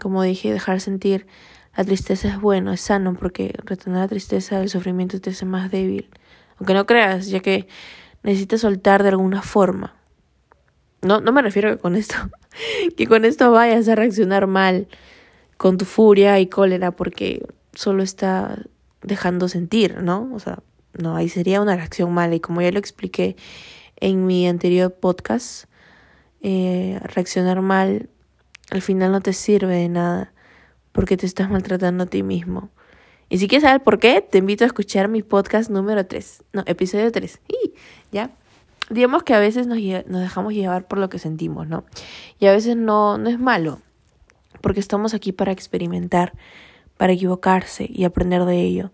Como 0.00 0.22
dije, 0.22 0.52
dejar 0.52 0.80
sentir 0.80 1.26
la 1.76 1.84
tristeza 1.84 2.28
es 2.28 2.40
bueno, 2.40 2.72
es 2.72 2.80
sano, 2.80 3.14
porque 3.14 3.54
retener 3.64 4.00
la 4.00 4.08
tristeza, 4.08 4.60
el 4.60 4.68
sufrimiento 4.68 5.20
te 5.20 5.30
hace 5.30 5.44
más 5.44 5.70
débil. 5.70 6.08
Aunque 6.58 6.74
no 6.74 6.86
creas, 6.86 7.28
ya 7.28 7.40
que 7.40 7.66
necesitas 8.22 8.60
soltar 8.60 9.02
de 9.02 9.10
alguna 9.10 9.42
forma. 9.42 9.94
No, 11.02 11.20
no 11.20 11.32
me 11.32 11.42
refiero 11.42 11.70
que 11.70 11.78
con 11.78 11.96
esto, 11.96 12.14
que 12.96 13.06
con 13.06 13.24
esto 13.24 13.50
vayas 13.50 13.88
a 13.88 13.94
reaccionar 13.94 14.46
mal 14.46 14.88
con 15.56 15.78
tu 15.78 15.84
furia 15.84 16.38
y 16.40 16.46
cólera, 16.46 16.92
porque 16.92 17.44
solo 17.72 18.02
está 18.02 18.58
dejando 19.02 19.48
sentir, 19.48 20.02
¿no? 20.02 20.30
O 20.32 20.38
sea, 20.38 20.60
no, 20.92 21.16
ahí 21.16 21.28
sería 21.28 21.60
una 21.60 21.76
reacción 21.76 22.12
mala. 22.12 22.36
Y 22.36 22.40
como 22.40 22.62
ya 22.62 22.70
lo 22.70 22.78
expliqué 22.78 23.36
en 23.96 24.26
mi 24.26 24.48
anterior 24.48 24.92
podcast, 24.94 25.64
eh, 26.42 27.00
reaccionar 27.02 27.60
mal 27.62 28.08
al 28.70 28.82
final 28.82 29.12
no 29.12 29.20
te 29.20 29.32
sirve 29.32 29.76
de 29.76 29.88
nada 29.88 30.32
porque 30.92 31.16
te 31.16 31.26
estás 31.26 31.50
maltratando 31.50 32.04
a 32.04 32.06
ti 32.06 32.22
mismo. 32.22 32.70
Y 33.28 33.38
si 33.38 33.48
quieres 33.48 33.62
saber 33.62 33.82
por 33.82 33.98
qué, 33.98 34.20
te 34.20 34.38
invito 34.38 34.64
a 34.64 34.66
escuchar 34.66 35.08
mi 35.08 35.22
podcast 35.22 35.70
número 35.70 36.06
3, 36.06 36.44
no, 36.52 36.62
episodio 36.66 37.10
3. 37.10 37.40
Y 37.48 37.74
ya, 38.12 38.30
digamos 38.90 39.22
que 39.22 39.34
a 39.34 39.40
veces 39.40 39.66
nos, 39.66 39.78
dejamos 39.78 40.54
llevar 40.54 40.86
por 40.86 40.98
lo 40.98 41.08
que 41.08 41.18
sentimos, 41.18 41.66
¿no? 41.66 41.84
Y 42.38 42.46
a 42.46 42.52
veces 42.52 42.76
no, 42.76 43.18
no 43.18 43.28
es 43.28 43.38
malo, 43.38 43.80
porque 44.60 44.80
estamos 44.80 45.14
aquí 45.14 45.32
para 45.32 45.52
experimentar, 45.52 46.32
para 46.96 47.12
equivocarse 47.12 47.86
y 47.88 48.04
aprender 48.04 48.44
de 48.44 48.60
ello. 48.60 48.92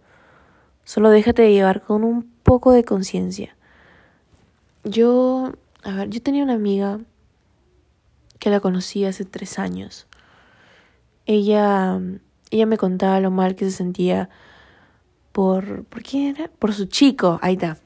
Solo 0.85 1.11
déjate 1.11 1.53
llevar 1.53 1.83
con 1.83 2.05
un 2.05 2.31
poco 2.43 2.73
de 2.73 2.85
conciencia. 2.85 3.57
Yo, 4.85 5.53
a 5.83 5.95
ver, 5.95 6.11
yo 6.11 6.23
tenía 6.23 6.43
una 6.43 6.55
amiga 6.55 7.01
que 8.39 8.51
la 8.51 8.61
conocí 8.61 9.05
hace 9.05 9.25
tres 9.25 9.59
años. 9.59 10.07
Ella, 11.27 12.01
ella 12.51 12.67
me 12.67 12.79
contaba 12.79 13.21
lo 13.21 13.31
mal 13.31 13.55
que 13.55 13.67
se 13.67 13.73
sentía 13.73 14.31
por, 15.33 15.85
¿por 15.85 16.03
quién 16.03 16.37
era? 16.37 16.49
Por 16.49 16.73
su 16.73 16.87
chico, 16.87 17.39
ahí 17.43 17.55
está. 17.55 17.79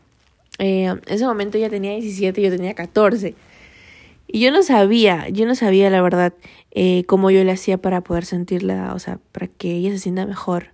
Eh, 0.59 0.85
en 0.85 1.03
ese 1.07 1.27
momento 1.27 1.59
ella 1.59 1.69
tenía 1.69 1.93
17 1.93 2.41
y 2.41 2.45
yo 2.45 2.51
tenía 2.51 2.75
14. 2.75 3.35
Y 4.29 4.41
yo 4.41 4.51
no 4.51 4.63
sabía, 4.63 5.29
yo 5.29 5.47
no 5.47 5.55
sabía 5.55 5.91
la 5.91 6.01
verdad 6.01 6.33
eh, 6.71 7.05
cómo 7.07 7.31
yo 7.31 7.45
le 7.45 7.53
hacía 7.53 7.79
para 7.79 8.01
poder 8.01 8.25
sentirla, 8.25 8.95
o 8.95 8.99
sea, 8.99 9.19
para 9.33 9.49
que 9.49 9.73
ella 9.73 9.91
se 9.91 9.99
sienta 9.99 10.27
mejor. 10.27 10.69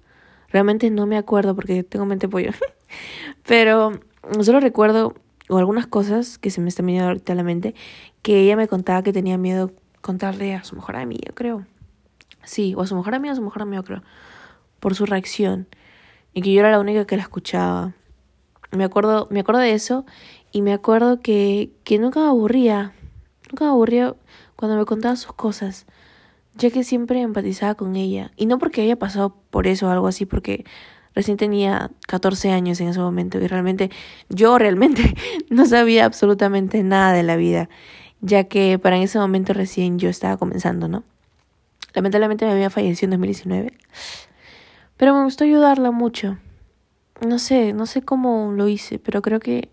Realmente 0.48 0.90
no 0.90 1.06
me 1.06 1.16
acuerdo 1.16 1.54
porque 1.54 1.82
tengo 1.82 2.06
mente 2.06 2.28
pollo. 2.28 2.52
Pero 3.46 4.00
solo 4.42 4.60
recuerdo 4.60 5.14
o 5.50 5.58
algunas 5.58 5.86
cosas 5.86 6.38
que 6.38 6.50
se 6.50 6.60
me 6.60 6.68
están 6.68 6.86
viniendo 6.86 7.08
ahorita 7.08 7.32
a 7.32 7.36
la 7.36 7.42
mente, 7.42 7.74
que 8.22 8.40
ella 8.40 8.56
me 8.56 8.68
contaba 8.68 9.02
que 9.02 9.12
tenía 9.12 9.36
miedo 9.36 9.72
contarle 10.00 10.54
a 10.54 10.64
su 10.64 10.76
mejor 10.76 10.96
amigo, 10.96 11.34
creo. 11.34 11.66
Sí, 12.44 12.74
o 12.76 12.82
a 12.82 12.86
su 12.86 12.96
mejor 12.96 13.14
amigo, 13.14 13.32
a 13.32 13.36
su 13.36 13.42
mejor 13.42 13.62
amigo, 13.62 13.82
creo. 13.82 14.02
Por 14.78 14.94
su 14.94 15.06
reacción. 15.06 15.66
Y 16.32 16.42
que 16.42 16.52
yo 16.52 16.60
era 16.60 16.70
la 16.70 16.80
única 16.80 17.04
que 17.04 17.16
la 17.16 17.22
escuchaba. 17.22 17.92
Me 18.70 18.84
acuerdo, 18.84 19.26
me 19.30 19.40
acuerdo 19.40 19.60
de 19.60 19.72
eso 19.72 20.06
y 20.52 20.62
me 20.62 20.72
acuerdo 20.72 21.20
que, 21.20 21.72
que 21.84 21.98
nunca 21.98 22.20
me 22.20 22.26
aburría. 22.26 22.92
Nunca 23.50 23.64
me 23.64 23.70
aburría 23.72 24.14
cuando 24.56 24.76
me 24.76 24.84
contaba 24.84 25.16
sus 25.16 25.32
cosas. 25.32 25.86
Ya 26.54 26.70
que 26.70 26.84
siempre 26.84 27.20
empatizaba 27.20 27.74
con 27.74 27.96
ella. 27.96 28.30
Y 28.36 28.46
no 28.46 28.58
porque 28.58 28.82
haya 28.82 28.96
pasado 28.96 29.34
por 29.50 29.66
eso 29.66 29.88
o 29.88 29.90
algo 29.90 30.06
así, 30.06 30.26
porque 30.26 30.64
Recién 31.20 31.36
tenía 31.36 31.90
14 32.08 32.50
años 32.50 32.80
en 32.80 32.88
ese 32.88 32.98
momento 32.98 33.38
y 33.38 33.46
realmente 33.46 33.90
yo 34.30 34.56
realmente 34.56 35.14
no 35.50 35.66
sabía 35.66 36.06
absolutamente 36.06 36.82
nada 36.82 37.12
de 37.12 37.22
la 37.22 37.36
vida, 37.36 37.68
ya 38.22 38.44
que 38.44 38.78
para 38.78 38.96
ese 38.96 39.18
momento 39.18 39.52
recién 39.52 39.98
yo 39.98 40.08
estaba 40.08 40.38
comenzando, 40.38 40.88
¿no? 40.88 41.04
Lamentablemente 41.92 42.46
me 42.46 42.52
había 42.52 42.70
fallecido 42.70 43.08
en 43.08 43.10
2019, 43.10 43.74
pero 44.96 45.14
me 45.14 45.22
gustó 45.24 45.44
ayudarla 45.44 45.90
mucho. 45.90 46.38
No 47.20 47.38
sé, 47.38 47.74
no 47.74 47.84
sé 47.84 48.00
cómo 48.00 48.52
lo 48.52 48.66
hice, 48.66 48.98
pero 48.98 49.20
creo 49.20 49.40
que 49.40 49.68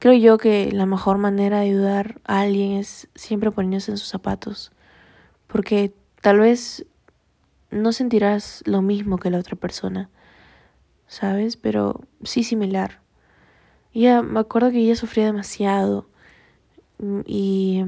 creo 0.00 0.14
yo 0.14 0.38
que 0.38 0.72
la 0.72 0.86
mejor 0.86 1.18
manera 1.18 1.60
de 1.60 1.66
ayudar 1.66 2.20
a 2.24 2.40
alguien 2.40 2.72
es 2.72 3.06
siempre 3.14 3.52
poniéndose 3.52 3.92
en 3.92 3.96
sus 3.96 4.08
zapatos, 4.08 4.72
porque 5.46 5.94
tal 6.20 6.40
vez 6.40 6.84
no 7.70 7.92
sentirás 7.92 8.64
lo 8.66 8.82
mismo 8.82 9.18
que 9.18 9.30
la 9.30 9.38
otra 9.38 9.54
persona 9.54 10.10
¿sabes? 11.12 11.58
Pero 11.58 12.00
sí 12.22 12.42
similar. 12.42 13.02
Ya 13.92 14.22
me 14.22 14.40
acuerdo 14.40 14.70
que 14.70 14.78
ella 14.78 14.96
sufría 14.96 15.26
demasiado. 15.26 16.06
Y, 17.26 17.84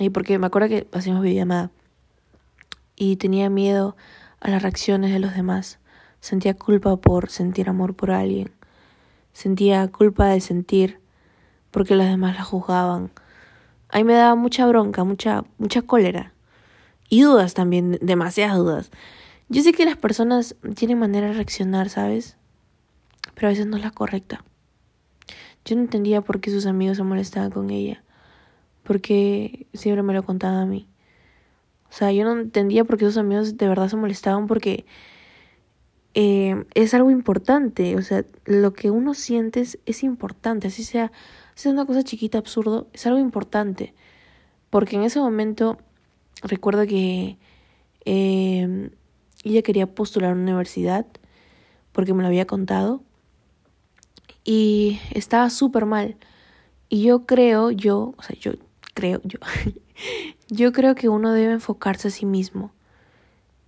y 0.00 0.10
porque 0.10 0.36
me 0.40 0.48
acuerdo 0.48 0.68
que 0.68 0.88
hacíamos 0.92 1.22
videollamada. 1.22 1.70
Y 2.96 3.14
tenía 3.14 3.48
miedo 3.48 3.96
a 4.40 4.50
las 4.50 4.60
reacciones 4.60 5.12
de 5.12 5.20
los 5.20 5.36
demás. 5.36 5.78
Sentía 6.18 6.54
culpa 6.54 6.96
por 6.96 7.30
sentir 7.30 7.68
amor 7.68 7.94
por 7.94 8.10
alguien. 8.10 8.50
Sentía 9.32 9.86
culpa 9.86 10.26
de 10.26 10.40
sentir 10.40 10.98
porque 11.70 11.94
los 11.94 12.06
demás 12.06 12.34
la 12.34 12.42
juzgaban. 12.42 13.12
Ahí 13.88 14.02
me 14.02 14.14
daba 14.14 14.34
mucha 14.34 14.66
bronca, 14.66 15.04
mucha, 15.04 15.44
mucha 15.58 15.82
cólera. 15.82 16.32
Y 17.08 17.22
dudas 17.22 17.54
también, 17.54 17.98
demasiadas 18.02 18.56
dudas. 18.56 18.90
Yo 19.52 19.62
sé 19.64 19.72
que 19.72 19.84
las 19.84 19.96
personas 19.96 20.54
tienen 20.76 21.00
manera 21.00 21.26
de 21.26 21.32
reaccionar, 21.32 21.88
¿sabes? 21.88 22.36
Pero 23.34 23.48
a 23.48 23.50
veces 23.50 23.66
no 23.66 23.76
es 23.76 23.82
la 23.82 23.90
correcta. 23.90 24.44
Yo 25.64 25.74
no 25.74 25.82
entendía 25.82 26.20
por 26.20 26.40
qué 26.40 26.52
sus 26.52 26.66
amigos 26.66 26.98
se 26.98 27.02
molestaban 27.02 27.50
con 27.50 27.70
ella. 27.70 28.04
Porque 28.84 29.66
siempre 29.74 30.04
me 30.04 30.14
lo 30.14 30.22
contaba 30.22 30.62
a 30.62 30.66
mí. 30.66 30.86
O 31.90 31.92
sea, 31.92 32.12
yo 32.12 32.22
no 32.22 32.40
entendía 32.40 32.84
por 32.84 32.96
qué 32.96 33.06
sus 33.06 33.16
amigos 33.16 33.56
de 33.56 33.66
verdad 33.66 33.88
se 33.88 33.96
molestaban 33.96 34.46
porque 34.46 34.86
eh, 36.14 36.64
es 36.74 36.94
algo 36.94 37.10
importante. 37.10 37.96
O 37.96 38.02
sea, 38.02 38.24
lo 38.44 38.72
que 38.72 38.92
uno 38.92 39.14
siente 39.14 39.62
es, 39.62 40.02
importante. 40.04 40.68
Así 40.68 40.84
sea, 40.84 41.10
sea 41.56 41.72
una 41.72 41.86
cosa 41.86 42.04
chiquita, 42.04 42.38
absurdo, 42.38 42.86
es 42.92 43.04
algo 43.04 43.18
importante. 43.18 43.94
Porque 44.70 44.94
en 44.94 45.02
ese 45.02 45.18
momento 45.18 45.76
recuerdo 46.44 46.86
que 46.86 47.36
eh, 48.04 48.90
ella 49.44 49.62
quería 49.62 49.86
postular 49.94 50.30
a 50.30 50.34
una 50.34 50.42
universidad 50.42 51.06
porque 51.92 52.14
me 52.14 52.22
lo 52.22 52.28
había 52.28 52.46
contado 52.46 53.02
y 54.44 54.98
estaba 55.12 55.50
súper 55.50 55.86
mal. 55.86 56.16
Y 56.88 57.02
yo 57.02 57.26
creo, 57.26 57.70
yo, 57.70 58.14
o 58.16 58.22
sea, 58.22 58.36
yo 58.38 58.52
creo, 58.94 59.20
yo, 59.24 59.38
yo 60.48 60.72
creo 60.72 60.94
que 60.94 61.08
uno 61.08 61.32
debe 61.32 61.52
enfocarse 61.52 62.08
a 62.08 62.10
sí 62.10 62.26
mismo 62.26 62.72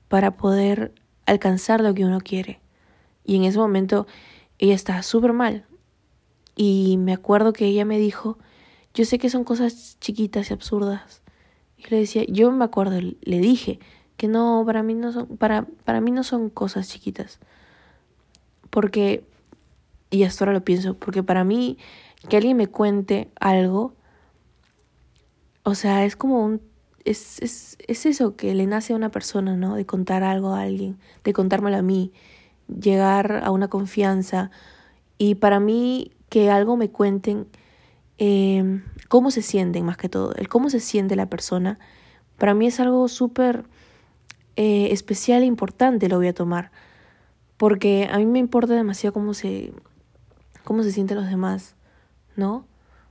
para 0.09 0.37
poder 0.37 0.93
alcanzar 1.27 1.81
lo 1.81 1.95
que 1.95 2.05
uno 2.05 2.21
quiere. 2.21 2.61
Y 3.25 3.37
en 3.37 3.45
ese 3.45 3.59
momento 3.59 4.07
ella 4.59 4.75
estaba 4.75 5.03
súper 5.03 5.33
mal. 5.33 5.65
Y 6.57 6.97
me 6.99 7.13
acuerdo 7.13 7.53
que 7.53 7.67
ella 7.67 7.85
me 7.85 7.99
dijo, 7.99 8.39
yo 8.95 9.05
sé 9.05 9.19
que 9.19 9.31
son 9.31 9.45
cosas 9.45 9.97
chiquitas 10.01 10.51
y 10.51 10.55
absurdas. 10.55 11.23
Y 11.77 11.89
le 11.89 11.99
decía, 11.99 12.25
yo 12.29 12.53
me 12.53 12.65
acuerdo, 12.65 13.01
le 13.01 13.39
dije, 13.39 13.79
que 14.23 14.29
no, 14.29 14.63
para 14.65 14.85
mí 14.85 14.95
no 14.95 15.11
son, 15.11 15.27
para, 15.37 15.67
para 15.85 16.01
mí 16.01 16.13
no 16.13 16.23
son 16.23 16.49
cosas 16.49 16.89
chiquitas. 16.89 17.41
Porque, 18.71 19.25
y 20.11 20.23
hasta 20.23 20.45
ahora 20.45 20.53
lo 20.53 20.65
pienso, 20.65 20.95
porque 20.95 21.25
para 21.25 21.43
mí 21.43 21.77
que 22.29 22.37
alguien 22.37 22.57
me 22.57 22.69
cuente 22.69 23.33
algo, 23.41 23.95
o 25.65 25.75
sea, 25.75 26.05
es 26.05 26.15
como 26.15 26.45
un... 26.45 26.61
Es, 27.05 27.43
es, 27.43 27.77
es 27.89 28.07
eso 28.07 28.37
que 28.37 28.55
le 28.55 28.65
nace 28.69 28.93
a 28.93 28.97
una 28.97 29.11
persona, 29.11 29.57
¿no? 29.57 29.75
De 29.75 29.87
contar 29.87 30.23
algo 30.23 30.55
a 30.55 30.61
alguien, 30.61 31.01
de 31.25 31.33
contármelo 31.33 31.79
a 31.79 31.83
mí, 31.83 32.13
llegar 32.69 33.41
a 33.43 33.51
una 33.51 33.67
confianza. 33.67 34.53
Y 35.19 35.35
para 35.35 35.59
mí, 35.59 36.13
que 36.29 36.49
algo 36.49 36.77
me 36.77 36.91
cuenten 36.91 37.49
eh, 38.19 38.83
cómo 39.09 39.33
se 39.33 39.43
sienten 39.43 39.85
más 39.85 39.97
que 39.97 40.09
todo, 40.09 40.33
el 40.37 40.47
cómo 40.49 40.71
se 40.71 40.79
siente 40.79 41.17
la 41.17 41.27
persona, 41.27 41.81
para 42.39 42.55
mí 42.55 42.69
es 42.69 42.79
algo 42.79 43.09
súper 43.09 43.65
eh, 44.57 44.89
especial 44.93 45.43
e 45.43 45.47
importante, 45.47 46.09
lo 46.09 46.17
voy 46.17 46.29
a 46.29 46.35
tomar. 46.35 46.71
Porque 47.57 48.09
a 48.11 48.19
mí 48.19 48.27
me 48.27 48.39
importa 48.39 48.75
demasiado 48.75 49.13
cómo 49.13 49.35
se, 49.35 49.73
cómo 50.65 50.83
se 50.83 50.93
sienten 50.93 51.17
los 51.17 51.29
demás, 51.29 51.77
¿no? 52.37 52.67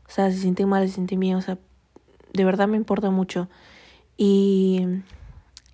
O 0.08 0.10
sea, 0.14 0.30
se 0.32 0.38
sienten 0.38 0.68
mal, 0.68 0.88
se 0.88 0.96
sienten 0.96 1.20
bien, 1.20 1.36
o 1.36 1.42
sea, 1.42 1.58
de 2.34 2.46
verdad 2.46 2.68
me 2.68 2.78
importa 2.78 3.10
mucho. 3.12 3.50
Y, 4.18 4.86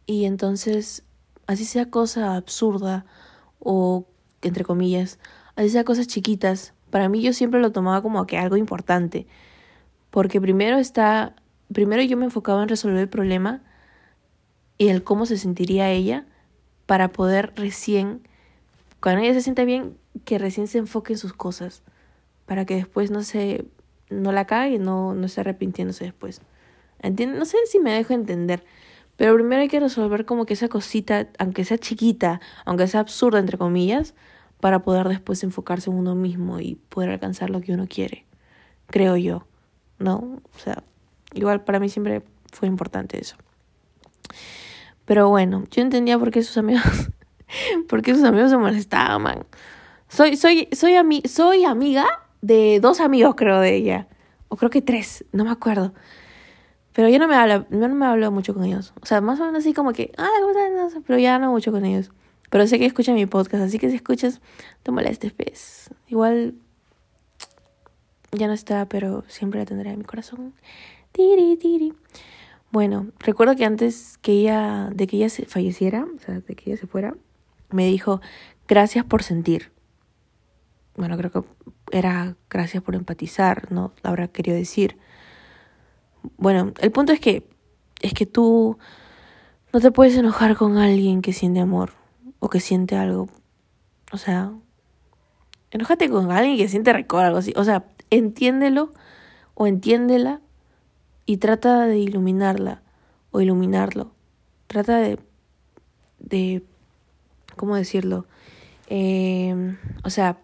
y 0.05 0.25
entonces, 0.25 1.03
así 1.47 1.65
sea 1.65 1.89
cosa 1.89 2.35
absurda 2.35 3.05
o, 3.59 4.05
entre 4.41 4.63
comillas, 4.63 5.19
así 5.55 5.69
sea 5.69 5.83
cosas 5.83 6.07
chiquitas, 6.07 6.73
para 6.89 7.09
mí 7.09 7.21
yo 7.21 7.33
siempre 7.33 7.59
lo 7.59 7.71
tomaba 7.71 8.01
como 8.01 8.25
que 8.27 8.37
algo 8.37 8.57
importante. 8.57 9.27
Porque 10.11 10.39
primero 10.39 10.77
está, 10.77 11.35
primero 11.73 12.01
yo 12.03 12.17
me 12.17 12.25
enfocaba 12.25 12.63
en 12.63 12.69
resolver 12.69 12.99
el 12.99 13.09
problema 13.09 13.61
y 14.77 14.89
el 14.89 15.03
cómo 15.03 15.25
se 15.25 15.37
sentiría 15.37 15.91
ella 15.91 16.25
para 16.85 17.09
poder 17.09 17.53
recién, 17.55 18.21
cuando 18.99 19.21
ella 19.21 19.33
se 19.33 19.41
sienta 19.41 19.65
bien, 19.65 19.97
que 20.25 20.37
recién 20.37 20.67
se 20.67 20.77
enfoque 20.77 21.13
en 21.13 21.19
sus 21.19 21.33
cosas, 21.33 21.83
para 22.45 22.65
que 22.65 22.75
después 22.75 23.11
no 23.11 23.23
se, 23.23 23.65
no 24.09 24.31
la 24.31 24.45
cague 24.45 24.75
y 24.75 24.79
no, 24.79 25.13
no 25.13 25.25
esté 25.25 25.41
arrepintiéndose 25.41 26.05
después. 26.05 26.41
¿Entiendes? 26.99 27.37
No 27.37 27.45
sé 27.45 27.57
si 27.67 27.79
me 27.79 27.91
dejo 27.91 28.13
entender, 28.13 28.63
pero 29.17 29.35
primero 29.35 29.61
hay 29.61 29.67
que 29.67 29.79
resolver 29.79 30.25
como 30.25 30.45
que 30.45 30.53
esa 30.53 30.69
cosita, 30.69 31.27
aunque 31.39 31.65
sea 31.65 31.77
chiquita, 31.77 32.39
aunque 32.65 32.87
sea 32.87 33.01
absurda, 33.01 33.39
entre 33.39 33.57
comillas, 33.57 34.13
para 34.59 34.79
poder 34.79 35.07
después 35.07 35.43
enfocarse 35.43 35.89
en 35.89 35.97
uno 35.97 36.15
mismo 36.15 36.59
y 36.59 36.75
poder 36.75 37.09
alcanzar 37.09 37.49
lo 37.49 37.61
que 37.61 37.73
uno 37.73 37.87
quiere, 37.87 38.25
creo 38.87 39.17
yo, 39.17 39.45
¿no? 39.99 40.41
O 40.55 40.59
sea, 40.59 40.83
igual 41.33 41.63
para 41.63 41.79
mí 41.79 41.89
siempre 41.89 42.23
fue 42.51 42.67
importante 42.67 43.19
eso. 43.19 43.35
Pero 45.07 45.29
bueno, 45.29 45.63
yo 45.71 45.81
entendía 45.81 46.19
por 46.19 46.31
qué 46.31 46.43
sus 46.43 46.57
amigos, 46.57 46.83
por 47.87 48.01
qué 48.01 48.13
sus 48.13 48.25
amigos 48.25 48.51
se 48.51 48.57
molestaban. 48.57 49.45
Soy, 50.09 50.35
soy, 50.35 50.67
soy, 50.73 50.95
ami 50.95 51.23
soy 51.25 51.63
amiga 51.63 52.05
de 52.41 52.81
dos 52.81 52.99
amigos, 52.99 53.35
creo, 53.35 53.61
de 53.61 53.73
ella. 53.73 54.07
O 54.49 54.57
creo 54.57 54.69
que 54.69 54.81
tres, 54.81 55.23
no 55.31 55.45
me 55.45 55.51
acuerdo. 55.51 55.93
Pero 56.91 57.07
yo 57.07 57.19
no 57.19 57.27
me 57.29 57.35
hablo, 57.35 57.65
no 57.69 57.87
me 57.87 58.05
hablo 58.05 58.31
mucho 58.31 58.53
con 58.53 58.65
ellos. 58.65 58.93
O 59.01 59.05
sea, 59.05 59.21
más 59.21 59.39
o 59.39 59.45
menos 59.45 59.59
así 59.59 59.73
como 59.73 59.93
que, 59.93 60.11
ah, 60.17 60.27
¿cómo 60.41 60.53
Pero 61.05 61.19
ya 61.19 61.39
no 61.39 61.51
mucho 61.51 61.71
con 61.71 61.85
ellos. 61.85 62.11
Pero 62.49 62.67
sé 62.67 62.77
que 62.77 62.85
escuchan 62.85 63.15
mi 63.15 63.27
podcast, 63.27 63.63
así 63.63 63.79
que 63.79 63.89
si 63.89 63.95
escuchas, 63.95 64.41
te 64.83 64.91
molestes, 64.91 65.31
pues. 65.31 65.89
Igual 66.07 66.55
ya 68.33 68.47
no 68.47 68.53
está, 68.53 68.89
pero 68.89 69.23
siempre 69.29 69.61
la 69.61 69.65
tendré 69.65 69.91
en 69.91 69.99
mi 69.99 70.05
corazón. 70.05 70.53
Tiri, 71.13 71.55
tiri. 71.55 71.93
Bueno, 72.71 73.07
recuerdo 73.19 73.55
que 73.55 73.65
antes 73.65 74.17
que 74.21 74.33
ella, 74.33 74.89
de 74.93 75.07
que 75.07 75.17
ella 75.17 75.29
se 75.29 75.45
falleciera, 75.45 76.05
o 76.15 76.19
sea, 76.19 76.39
de 76.39 76.55
que 76.55 76.69
ella 76.69 76.79
se 76.79 76.87
fuera, 76.87 77.15
me 77.71 77.85
dijo, 77.85 78.21
gracias 78.67 79.05
por 79.05 79.23
sentir. 79.23 79.71
Bueno, 80.95 81.17
creo 81.17 81.31
que 81.31 81.43
era 81.91 82.35
gracias 82.49 82.83
por 82.83 82.95
empatizar, 82.95 83.71
¿no? 83.71 83.93
Habrá 84.03 84.27
querido 84.27 84.57
decir. 84.57 84.97
Bueno, 86.37 86.73
el 86.79 86.91
punto 86.91 87.13
es 87.13 87.19
que, 87.19 87.47
es 88.01 88.13
que 88.13 88.25
tú 88.25 88.77
no 89.71 89.79
te 89.79 89.91
puedes 89.91 90.15
enojar 90.17 90.55
con 90.55 90.77
alguien 90.77 91.21
que 91.21 91.33
siente 91.33 91.59
amor 91.59 91.93
o 92.39 92.49
que 92.49 92.59
siente 92.59 92.95
algo. 92.95 93.29
O 94.11 94.17
sea, 94.17 94.51
enójate 95.71 96.09
con 96.09 96.31
alguien 96.31 96.57
que 96.57 96.67
siente 96.67 96.91
rencor, 96.91 97.25
algo 97.25 97.37
así. 97.37 97.53
O 97.55 97.63
sea, 97.63 97.85
entiéndelo 98.09 98.93
o 99.53 99.67
entiéndela 99.67 100.41
y 101.27 101.37
trata 101.37 101.85
de 101.85 101.99
iluminarla 101.99 102.81
o 103.31 103.41
iluminarlo. 103.41 104.11
Trata 104.65 104.97
de, 104.97 105.19
de 106.17 106.63
¿cómo 107.55 107.75
decirlo? 107.75 108.25
Eh, 108.87 109.75
o 110.03 110.09
sea, 110.09 110.39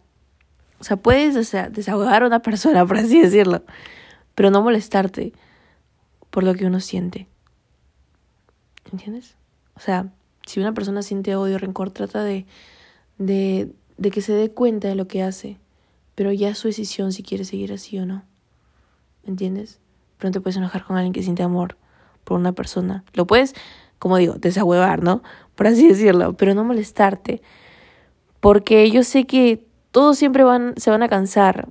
o 0.80 0.84
sea, 0.84 0.98
puedes 0.98 1.34
desahogar 1.34 2.24
a 2.24 2.28
una 2.28 2.42
persona, 2.42 2.86
por 2.88 2.98
así 2.98 3.22
decirlo, 3.22 3.64
pero 4.36 4.52
no 4.52 4.62
molestarte 4.62 5.34
por 6.30 6.44
lo 6.44 6.54
que 6.54 6.66
uno 6.66 6.82
siente. 6.82 7.28
¿Entiendes? 8.92 9.38
O 9.76 9.80
sea, 9.80 10.12
si 10.46 10.60
una 10.60 10.74
persona 10.74 11.02
siente 11.02 11.38
odio, 11.38 11.58
rencor, 11.58 11.92
trata 11.92 12.26
de, 12.26 12.46
de, 13.18 13.72
de 13.98 14.12
que 14.12 14.22
se 14.22 14.34
dé 14.34 14.52
cuenta 14.52 14.90
de 14.90 14.96
lo 14.96 15.08
que 15.08 15.24
hace, 15.24 15.58
pero 16.16 16.34
ya 16.34 16.50
es 16.50 16.58
su 16.58 16.68
decisión 16.68 17.14
si 17.14 17.24
quiere 17.24 17.46
seguir 17.46 17.72
así 17.72 17.98
o 17.98 18.06
no. 18.06 18.26
¿Entiendes? 19.26 19.80
No 20.28 20.32
te 20.32 20.42
puedes 20.42 20.58
enojar 20.58 20.84
con 20.84 20.96
alguien 20.96 21.14
que 21.14 21.24
siente 21.24 21.44
amor 21.44 21.78
por 22.24 22.40
una 22.40 22.54
persona. 22.54 23.04
Lo 23.14 23.28
puedes, 23.28 23.54
como 24.00 24.18
digo, 24.18 24.36
desahuevar, 24.36 25.04
¿no? 25.04 25.24
Por 25.56 25.68
así 25.68 25.88
decirlo, 25.88 26.34
pero 26.34 26.54
no 26.54 26.64
molestarte. 26.64 27.42
Porque 28.40 28.90
yo 28.92 29.04
sé 29.04 29.26
que 29.26 29.66
todos 29.92 30.18
siempre 30.18 30.44
van, 30.44 30.74
se 30.78 30.90
van 30.90 31.04
a 31.04 31.10
cansar. 31.10 31.70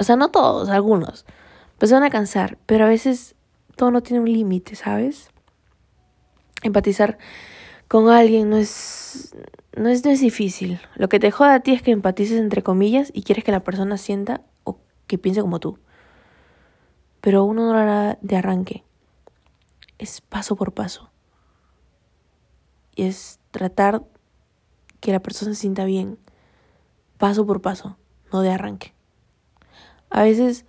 O 0.00 0.04
sea, 0.04 0.16
no 0.16 0.30
todos, 0.30 0.68
algunos. 0.68 1.24
Pues 1.78 1.90
se 1.90 1.94
van 1.94 2.04
a 2.04 2.10
cansar, 2.10 2.58
pero 2.66 2.84
a 2.84 2.88
veces 2.88 3.34
todo 3.76 3.90
no 3.90 4.02
tiene 4.02 4.20
un 4.20 4.32
límite, 4.32 4.74
¿sabes? 4.74 5.30
Empatizar 6.62 7.18
con 7.88 8.08
alguien 8.08 8.48
no 8.50 8.56
es, 8.56 9.34
no 9.76 9.88
es, 9.88 10.04
no 10.04 10.10
es 10.10 10.20
difícil. 10.20 10.80
Lo 10.96 11.08
que 11.08 11.18
te 11.18 11.30
joda 11.30 11.54
a 11.54 11.60
ti 11.60 11.72
es 11.72 11.82
que 11.82 11.90
empatices 11.90 12.38
entre 12.38 12.62
comillas 12.62 13.10
y 13.12 13.22
quieres 13.22 13.44
que 13.44 13.52
la 13.52 13.60
persona 13.60 13.96
sienta 13.98 14.42
o 14.64 14.78
que 15.06 15.18
piense 15.18 15.40
como 15.40 15.60
tú 15.60 15.78
pero 17.22 17.44
uno 17.44 17.72
no 17.72 17.78
hará 17.78 18.18
de 18.20 18.36
arranque. 18.36 18.84
Es 19.96 20.20
paso 20.20 20.56
por 20.56 20.72
paso. 20.72 21.10
Y 22.96 23.04
es 23.04 23.38
tratar 23.52 24.02
que 25.00 25.12
la 25.12 25.20
persona 25.20 25.54
se 25.54 25.60
sienta 25.60 25.84
bien, 25.84 26.18
paso 27.18 27.46
por 27.46 27.62
paso, 27.62 27.96
no 28.32 28.42
de 28.42 28.50
arranque. 28.50 28.92
A 30.10 30.24
veces 30.24 30.66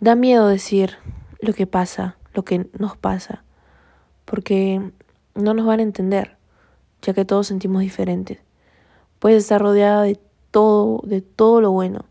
da 0.00 0.14
miedo 0.14 0.46
decir 0.48 0.98
lo 1.40 1.54
que 1.54 1.66
pasa, 1.66 2.18
lo 2.34 2.44
que 2.44 2.68
nos 2.78 2.98
pasa, 2.98 3.42
porque 4.26 4.92
no 5.34 5.54
nos 5.54 5.64
van 5.64 5.80
a 5.80 5.84
entender, 5.84 6.36
ya 7.00 7.14
que 7.14 7.24
todos 7.24 7.46
sentimos 7.46 7.80
diferentes. 7.80 8.38
Puedes 9.18 9.44
estar 9.44 9.62
rodeada 9.62 10.02
de 10.02 10.20
todo, 10.50 11.00
de 11.04 11.22
todo 11.22 11.62
lo 11.62 11.72
bueno, 11.72 12.04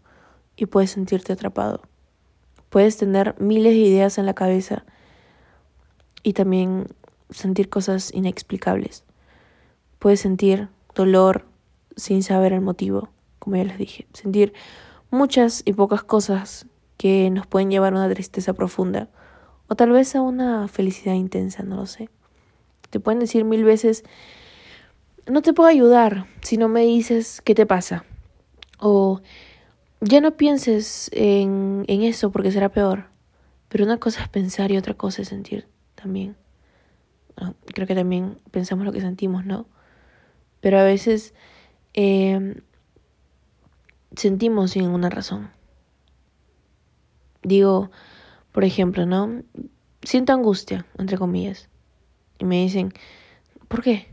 y 0.55 0.65
puedes 0.65 0.89
sentirte 0.89 1.33
atrapado. 1.33 1.81
Puedes 2.73 2.97
tener 2.97 3.39
miles 3.39 3.73
de 3.73 3.81
ideas 3.81 4.17
en 4.17 4.25
la 4.25 4.33
cabeza 4.33 4.83
y 6.23 6.33
también 6.33 6.87
sentir 7.29 7.69
cosas 7.69 8.11
inexplicables. 8.11 9.03
Puedes 9.99 10.21
sentir 10.21 10.69
dolor 10.95 11.45
sin 11.95 12.23
saber 12.23 12.51
el 12.51 12.61
motivo, 12.61 13.09
como 13.37 13.57
ya 13.57 13.65
les 13.65 13.77
dije. 13.77 14.07
Sentir 14.13 14.53
muchas 15.11 15.61
y 15.65 15.73
pocas 15.73 16.01
cosas 16.01 16.65
que 16.97 17.29
nos 17.29 17.45
pueden 17.45 17.69
llevar 17.69 17.93
a 17.93 17.97
una 17.97 18.11
tristeza 18.11 18.53
profunda 18.53 19.07
o 19.67 19.75
tal 19.75 19.91
vez 19.91 20.15
a 20.15 20.21
una 20.21 20.67
felicidad 20.67 21.13
intensa, 21.13 21.61
no 21.61 21.75
lo 21.75 21.85
sé. 21.85 22.09
Te 22.89 22.99
pueden 22.99 23.19
decir 23.19 23.45
mil 23.45 23.63
veces, 23.63 24.03
no 25.27 25.43
te 25.43 25.53
puedo 25.53 25.69
ayudar 25.69 26.25
si 26.41 26.57
no 26.57 26.69
me 26.69 26.81
dices 26.81 27.39
qué 27.43 27.53
te 27.53 27.67
pasa. 27.67 28.03
O 28.79 29.21
ya 30.03 30.21
no 30.21 30.35
pienses 30.35 31.09
en, 31.13 31.85
en 31.87 32.01
eso 32.01 32.31
porque 32.31 32.51
será 32.51 32.69
peor. 32.69 33.05
Pero 33.69 33.85
una 33.85 33.97
cosa 33.97 34.21
es 34.21 34.29
pensar 34.29 34.71
y 34.71 34.77
otra 34.77 34.93
cosa 34.93 35.23
es 35.23 35.29
sentir 35.29 35.67
también. 35.95 36.35
creo 37.73 37.87
que 37.87 37.95
también 37.95 38.37
pensamos 38.51 38.85
lo 38.85 38.91
que 38.91 39.01
sentimos, 39.01 39.45
¿no? 39.45 39.65
Pero 40.61 40.79
a 40.79 40.83
veces 40.83 41.33
eh, 41.93 42.61
sentimos 44.15 44.71
sin 44.71 44.83
ninguna 44.83 45.09
razón. 45.09 45.49
Digo, 47.41 47.89
por 48.51 48.63
ejemplo, 48.63 49.05
¿no? 49.05 49.41
Siento 50.03 50.33
angustia, 50.33 50.85
entre 50.97 51.17
comillas. 51.17 51.69
Y 52.39 52.45
me 52.45 52.61
dicen, 52.61 52.93
¿por 53.67 53.81
qué? 53.81 54.07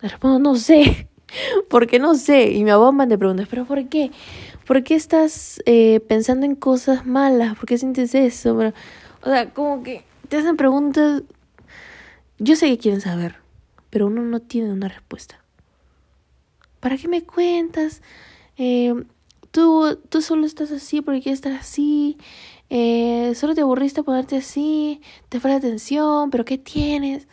Le 0.00 0.08
respondo, 0.08 0.38
no 0.38 0.56
sé. 0.56 1.08
porque 1.70 1.98
no 1.98 2.14
sé. 2.14 2.52
Y 2.52 2.64
me 2.64 2.70
abomban 2.70 3.08
de 3.08 3.18
preguntas, 3.18 3.46
¿pero 3.48 3.64
por 3.64 3.88
qué? 3.88 4.10
¿Por 4.66 4.82
qué 4.82 4.94
estás 4.94 5.62
eh, 5.66 6.00
pensando 6.00 6.46
en 6.46 6.54
cosas 6.54 7.06
malas? 7.06 7.56
¿Por 7.56 7.66
qué 7.66 7.78
sientes 7.78 8.14
eso? 8.14 8.56
o 8.56 9.28
sea, 9.28 9.50
como 9.50 9.82
que 9.82 10.04
te 10.28 10.36
hacen 10.36 10.56
preguntas. 10.56 11.22
Yo 12.38 12.56
sé 12.56 12.68
que 12.68 12.78
quieren 12.78 13.00
saber, 13.00 13.36
pero 13.90 14.06
uno 14.06 14.22
no 14.22 14.40
tiene 14.40 14.72
una 14.72 14.88
respuesta. 14.88 15.42
¿Para 16.80 16.96
qué 16.96 17.08
me 17.08 17.22
cuentas? 17.22 18.00
Eh, 18.56 18.94
tú, 19.50 19.98
tú 20.08 20.22
solo 20.22 20.46
estás 20.46 20.70
así 20.70 21.02
porque 21.02 21.20
quieres 21.20 21.38
estar 21.38 21.52
así, 21.52 22.16
eh, 22.70 23.32
solo 23.34 23.54
te 23.54 23.62
aburriste 23.62 24.02
ponerte 24.02 24.36
así, 24.36 25.02
te 25.28 25.40
falta 25.40 25.56
atención, 25.56 26.30
pero 26.30 26.44
¿qué 26.44 26.56
tienes? 26.56 27.26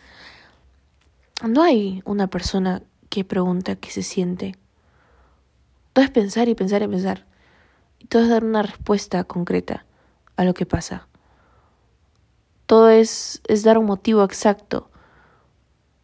No 1.48 1.62
hay 1.62 2.02
una 2.06 2.28
persona 2.28 2.82
que 3.10 3.24
pregunta 3.24 3.76
qué 3.76 3.92
se 3.92 4.02
siente. 4.02 4.56
Todo 5.98 6.06
es 6.06 6.12
pensar 6.12 6.48
y 6.48 6.54
pensar 6.54 6.84
y 6.84 6.88
pensar. 6.88 7.26
Y 7.98 8.06
todo 8.06 8.22
es 8.22 8.30
dar 8.30 8.44
una 8.44 8.62
respuesta 8.62 9.24
concreta 9.24 9.84
a 10.36 10.44
lo 10.44 10.54
que 10.54 10.68
pasa. 10.68 11.08
Todo 12.68 12.92
es, 12.92 13.42
es 13.48 13.64
dar 13.64 13.80
un 13.80 13.88
motivo 13.88 14.24
exacto. 14.24 14.92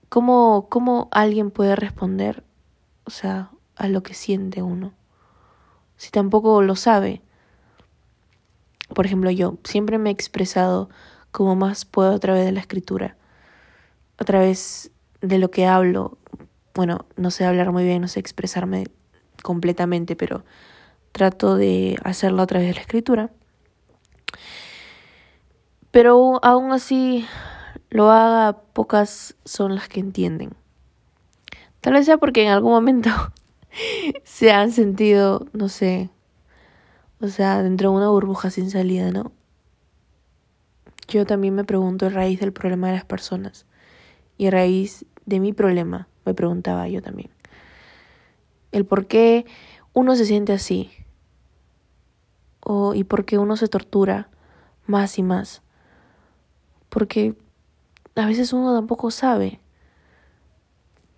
¿Cómo, 0.09 0.65
¿Cómo 0.71 1.09
alguien 1.11 1.51
puede 1.51 1.75
responder, 1.75 2.43
o 3.03 3.11
sea, 3.11 3.51
a 3.75 3.87
lo 3.87 4.01
que 4.01 4.15
siente 4.15 4.63
uno? 4.63 4.93
Si 5.95 6.09
tampoco 6.09 6.63
lo 6.63 6.75
sabe. 6.75 7.21
Por 8.95 9.05
ejemplo, 9.05 9.29
yo 9.29 9.59
siempre 9.63 9.99
me 9.99 10.09
he 10.09 10.13
expresado 10.13 10.89
como 11.29 11.55
más 11.55 11.85
puedo 11.85 12.15
a 12.15 12.19
través 12.19 12.45
de 12.45 12.51
la 12.51 12.61
escritura, 12.61 13.15
a 14.17 14.25
través 14.25 14.89
de 15.21 15.37
lo 15.37 15.51
que 15.51 15.67
hablo. 15.67 16.17
Bueno, 16.73 17.05
no 17.15 17.29
sé 17.29 17.45
hablar 17.45 17.71
muy 17.71 17.83
bien, 17.83 18.01
no 18.01 18.07
sé 18.07 18.19
expresarme 18.19 18.85
completamente, 19.43 20.15
pero 20.15 20.43
trato 21.11 21.55
de 21.55 21.95
hacerlo 22.03 22.41
a 22.41 22.47
través 22.47 22.67
de 22.69 22.73
la 22.73 22.81
escritura. 22.81 23.29
Pero 25.91 26.43
aún 26.43 26.71
así 26.71 27.27
lo 27.91 28.11
haga, 28.11 28.57
pocas 28.73 29.35
son 29.45 29.75
las 29.75 29.87
que 29.87 29.99
entienden. 29.99 30.55
Tal 31.79 31.93
vez 31.93 32.07
sea 32.07 32.17
porque 32.17 32.43
en 32.43 32.49
algún 32.49 32.71
momento 32.71 33.11
se 34.23 34.51
han 34.51 34.71
sentido, 34.71 35.45
no 35.53 35.69
sé, 35.69 36.09
o 37.21 37.27
sea, 37.27 37.61
dentro 37.61 37.91
de 37.91 37.97
una 37.97 38.09
burbuja 38.09 38.49
sin 38.49 38.71
salida, 38.71 39.11
¿no? 39.11 39.31
Yo 41.07 41.25
también 41.25 41.53
me 41.53 41.63
pregunto 41.63 42.07
a 42.07 42.09
raíz 42.09 42.39
del 42.39 42.53
problema 42.53 42.87
de 42.87 42.95
las 42.95 43.05
personas 43.05 43.65
y 44.37 44.47
a 44.47 44.51
raíz 44.51 45.05
de 45.25 45.39
mi 45.39 45.53
problema, 45.53 46.07
me 46.25 46.33
preguntaba 46.33 46.87
yo 46.87 47.01
también. 47.01 47.29
El 48.73 48.85
por 48.85 49.05
qué 49.05 49.45
uno 49.93 50.15
se 50.15 50.25
siente 50.25 50.51
así 50.51 50.91
o 52.59 52.95
y 52.95 53.03
por 53.03 53.23
qué 53.23 53.37
uno 53.37 53.55
se 53.55 53.67
tortura 53.67 54.29
más 54.85 55.17
y 55.19 55.23
más. 55.23 55.61
Porque 56.89 57.35
a 58.15 58.25
veces 58.25 58.51
uno 58.51 58.73
tampoco 58.73 59.11
sabe. 59.11 59.59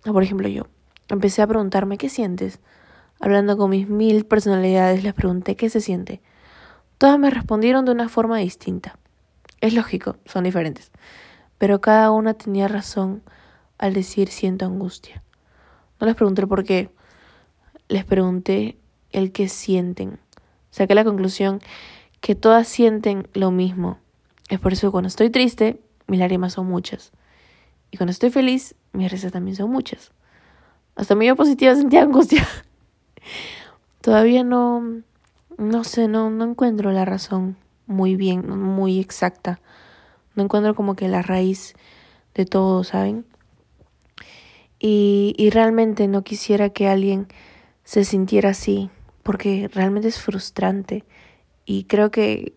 Por 0.04 0.22
ejemplo, 0.22 0.48
yo 0.48 0.66
empecé 1.08 1.42
a 1.42 1.46
preguntarme, 1.46 1.98
¿qué 1.98 2.08
sientes? 2.08 2.60
Hablando 3.20 3.56
con 3.56 3.70
mis 3.70 3.88
mil 3.88 4.26
personalidades, 4.26 5.02
les 5.02 5.14
pregunté 5.14 5.56
qué 5.56 5.70
se 5.70 5.80
siente. 5.80 6.20
Todas 6.98 7.18
me 7.18 7.30
respondieron 7.30 7.84
de 7.84 7.92
una 7.92 8.08
forma 8.08 8.38
distinta. 8.38 8.98
Es 9.60 9.74
lógico, 9.74 10.16
son 10.26 10.44
diferentes. 10.44 10.92
Pero 11.58 11.80
cada 11.80 12.10
una 12.10 12.34
tenía 12.34 12.68
razón 12.68 13.22
al 13.78 13.94
decir 13.94 14.28
siento 14.28 14.66
angustia. 14.66 15.22
No 15.98 16.06
les 16.06 16.14
pregunté 16.14 16.46
por 16.46 16.64
qué, 16.64 16.90
les 17.88 18.04
pregunté 18.04 18.76
el 19.10 19.32
qué 19.32 19.48
sienten. 19.48 20.18
Saqué 20.70 20.94
la 20.94 21.04
conclusión 21.04 21.60
que 22.20 22.34
todas 22.34 22.68
sienten 22.68 23.28
lo 23.34 23.50
mismo. 23.50 23.98
Es 24.48 24.60
por 24.60 24.72
eso 24.72 24.88
que 24.88 24.92
cuando 24.92 25.08
estoy 25.08 25.30
triste, 25.30 25.80
mis 26.06 26.20
lágrimas 26.20 26.54
son 26.54 26.66
muchas. 26.66 27.12
Y 27.90 27.96
cuando 27.96 28.10
estoy 28.10 28.30
feliz, 28.30 28.74
mis 28.92 29.10
risas 29.10 29.32
también 29.32 29.56
son 29.56 29.70
muchas. 29.70 30.12
Hasta 30.94 31.14
mi 31.14 31.26
yo 31.26 31.36
positiva 31.36 31.74
sentía 31.76 32.02
angustia. 32.02 32.46
Todavía 34.00 34.44
no, 34.44 35.02
no 35.58 35.84
sé, 35.84 36.08
no, 36.08 36.30
no 36.30 36.44
encuentro 36.44 36.92
la 36.92 37.04
razón 37.04 37.56
muy 37.86 38.16
bien, 38.16 38.48
muy 38.48 39.00
exacta. 39.00 39.60
No 40.34 40.42
encuentro 40.42 40.74
como 40.74 40.94
que 40.96 41.08
la 41.08 41.22
raíz 41.22 41.74
de 42.34 42.44
todo, 42.44 42.84
¿saben? 42.84 43.24
Y, 44.78 45.34
y 45.38 45.50
realmente 45.50 46.06
no 46.06 46.22
quisiera 46.22 46.68
que 46.70 46.88
alguien 46.88 47.28
se 47.86 48.04
sintiera 48.04 48.50
así, 48.50 48.90
porque 49.22 49.70
realmente 49.72 50.08
es 50.08 50.20
frustrante. 50.20 51.04
Y 51.64 51.84
creo 51.84 52.10
que, 52.10 52.52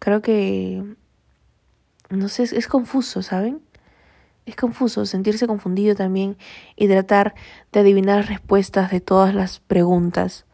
creo 0.00 0.20
que, 0.20 0.82
no 2.10 2.28
sé, 2.28 2.42
es 2.42 2.66
confuso, 2.66 3.22
¿saben? 3.22 3.62
Es 4.46 4.56
confuso 4.56 5.06
sentirse 5.06 5.46
confundido 5.46 5.94
también 5.94 6.36
y 6.74 6.88
tratar 6.88 7.34
de 7.72 7.80
adivinar 7.80 8.26
respuestas 8.26 8.90
de 8.90 9.00
todas 9.00 9.32
las 9.32 9.60
preguntas. 9.60 10.44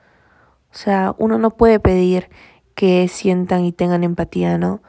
O 0.70 0.76
sea, 0.76 1.14
uno 1.16 1.38
no 1.38 1.50
puede 1.56 1.80
pedir 1.80 2.28
que 2.74 3.08
sientan 3.08 3.64
y 3.64 3.72
tengan 3.72 4.04
empatía, 4.04 4.58
¿no? 4.58 4.82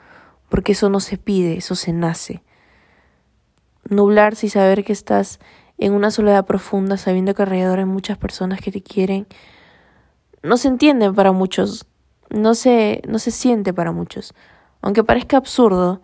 Porque 0.50 0.74
eso 0.74 0.90
no 0.90 1.00
se 1.00 1.18
pide, 1.18 1.56
eso 1.56 1.76
se 1.76 1.94
nace. 1.94 2.44
Nublarse 3.90 4.48
y 4.48 4.50
saber 4.50 4.84
que 4.84 4.92
estás 4.92 5.40
en 5.82 5.94
una 5.94 6.12
soledad 6.12 6.46
profunda, 6.46 6.96
sabiendo 6.96 7.34
que 7.34 7.42
alrededor 7.42 7.80
hay 7.80 7.86
muchas 7.86 8.16
personas 8.16 8.62
que 8.62 8.72
te 8.72 8.84
quieren, 8.84 9.26
no 10.44 10.56
se 10.58 10.68
entiende 10.68 11.12
para 11.12 11.32
muchos, 11.32 11.88
no 12.30 12.54
se, 12.54 13.02
no 13.08 13.18
se 13.18 13.32
siente 13.32 13.74
para 13.74 13.92
muchos. 13.92 14.36
Aunque 14.82 15.04
parezca 15.04 15.38
absurdo, 15.38 16.04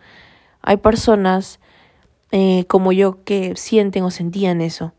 hay 0.63 0.77
personas 0.77 1.59
eh, 2.31 2.65
como 2.67 2.91
yo 2.91 3.23
que 3.23 3.55
sienten 3.55 4.03
o 4.03 4.09
sentían 4.09 4.61
eso. 4.61 4.93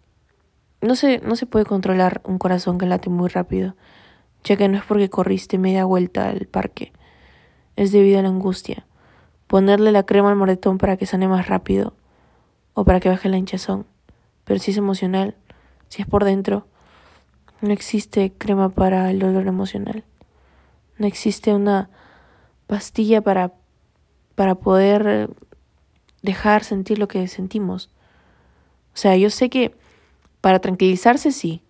No 0.81 0.95
se, 0.95 1.19
no 1.19 1.35
se 1.35 1.47
puede 1.47 1.65
controlar 1.65 2.21
un 2.25 2.39
corazón 2.39 2.79
que 2.79 2.87
late 2.87 3.11
muy 3.11 3.29
rápido, 3.29 3.75
ya 4.45 4.57
que 4.57 4.69
no 4.69 4.79
es 4.79 4.85
porque 4.85 5.11
corriste 5.11 5.59
media 5.59 5.87
vuelta 5.87 6.29
al 6.29 6.47
parque, 6.47 6.93
es 7.75 7.91
debido 7.91 8.21
a 8.21 8.23
la 8.23 8.29
angustia. 8.29 8.87
Ponerle 9.49 9.91
la 9.91 10.05
crema 10.05 10.31
al 10.31 10.37
moretón 10.37 10.79
para 10.79 10.97
que 10.97 11.07
sane 11.07 11.27
más 11.27 11.49
rápido 11.49 11.95
o 12.75 12.85
para 12.85 13.01
que 13.01 13.09
baje 13.09 13.29
la 13.29 13.39
hinchazón. 13.39 13.85
Pero 14.49 14.61
si 14.61 14.71
es 14.71 14.79
emocional, 14.79 15.35
si 15.91 16.01
es 16.01 16.09
por 16.09 16.25
dentro, 16.25 16.67
no 17.61 17.71
existe 17.71 18.33
crema 18.33 18.71
para 18.71 19.11
el 19.11 19.19
dolor 19.19 19.47
emocional. 19.47 20.05
No 20.97 21.07
existe 21.07 21.53
una 21.53 21.91
pastilla 22.67 23.21
para, 23.21 23.53
para 24.35 24.55
poder 24.55 25.29
dejar 26.23 26.65
sentir 26.65 26.99
lo 26.99 27.09
que 27.09 27.29
sentimos. 27.29 27.91
O 28.95 28.97
sea, 28.97 29.17
yo 29.17 29.29
sé 29.29 29.51
que 29.51 29.75
para 30.41 30.61
tranquilizarse 30.61 31.31
sí, 31.31 31.63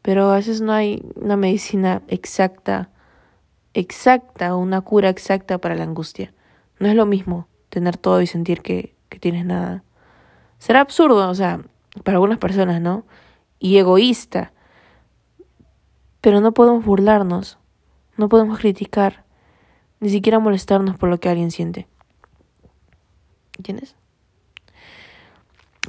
pero 0.00 0.30
a 0.30 0.36
veces 0.36 0.62
no 0.62 0.72
hay 0.72 1.04
una 1.14 1.36
medicina 1.36 2.00
exacta, 2.08 2.88
exacta 3.74 4.56
una 4.56 4.80
cura 4.80 5.10
exacta 5.10 5.58
para 5.58 5.74
la 5.74 5.84
angustia. 5.84 6.32
No 6.78 6.88
es 6.88 6.94
lo 6.94 7.04
mismo 7.04 7.48
tener 7.68 7.98
todo 7.98 8.22
y 8.22 8.26
sentir 8.26 8.62
que, 8.62 8.94
que 9.10 9.18
tienes 9.18 9.44
nada. 9.44 9.84
Será 10.60 10.80
absurdo, 10.80 11.28
o 11.28 11.34
sea, 11.34 11.62
para 12.04 12.16
algunas 12.16 12.38
personas, 12.38 12.80
¿no? 12.80 13.04
Y 13.58 13.78
egoísta. 13.78 14.52
Pero 16.20 16.42
no 16.42 16.52
podemos 16.52 16.84
burlarnos, 16.84 17.58
no 18.18 18.28
podemos 18.28 18.58
criticar, 18.58 19.24
ni 20.00 20.10
siquiera 20.10 20.38
molestarnos 20.38 20.98
por 20.98 21.08
lo 21.08 21.18
que 21.18 21.30
alguien 21.30 21.50
siente. 21.50 21.88
¿Entiendes? 23.56 23.96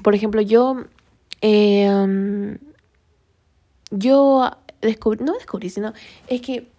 Por 0.01 0.15
ejemplo, 0.15 0.41
yo. 0.41 0.85
Eh, 1.41 2.57
yo 3.91 4.51
descubrí. 4.81 5.23
No 5.23 5.33
descubrí, 5.33 5.69
sino. 5.69 5.93
Es 6.27 6.41
que 6.41 6.69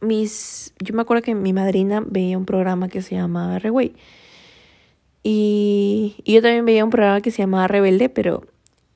mis. 0.00 0.72
Yo 0.78 0.94
me 0.94 1.02
acuerdo 1.02 1.24
que 1.24 1.34
mi 1.34 1.52
madrina 1.52 2.00
veía 2.06 2.38
un 2.38 2.46
programa 2.46 2.88
que 2.88 3.02
se 3.02 3.16
llamaba 3.16 3.58
Reway. 3.58 3.94
Y, 5.22 6.22
yo 6.24 6.42
también 6.42 6.64
veía 6.64 6.84
un 6.84 6.90
programa 6.90 7.20
que 7.20 7.30
se 7.30 7.38
llamaba 7.42 7.68
Rebelde, 7.68 8.08
pero 8.08 8.46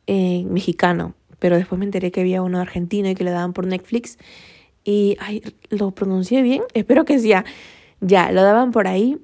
eh, 0.06 0.44
mexicano. 0.44 1.14
Pero 1.38 1.56
después 1.56 1.78
me 1.78 1.84
enteré 1.84 2.10
que 2.10 2.20
había 2.20 2.42
uno 2.42 2.60
argentino 2.60 3.08
y 3.08 3.14
que 3.14 3.24
le 3.24 3.30
daban 3.30 3.52
por 3.52 3.66
Netflix. 3.66 4.18
Y, 4.84 5.16
ay, 5.20 5.42
¿lo 5.70 5.90
pronuncié 5.90 6.42
bien? 6.42 6.62
Espero 6.74 7.04
que 7.04 7.18
sí. 7.18 7.28
Ya, 7.28 7.44
ya, 8.00 8.32
lo 8.32 8.42
daban 8.42 8.70
por 8.70 8.86
ahí. 8.86 9.18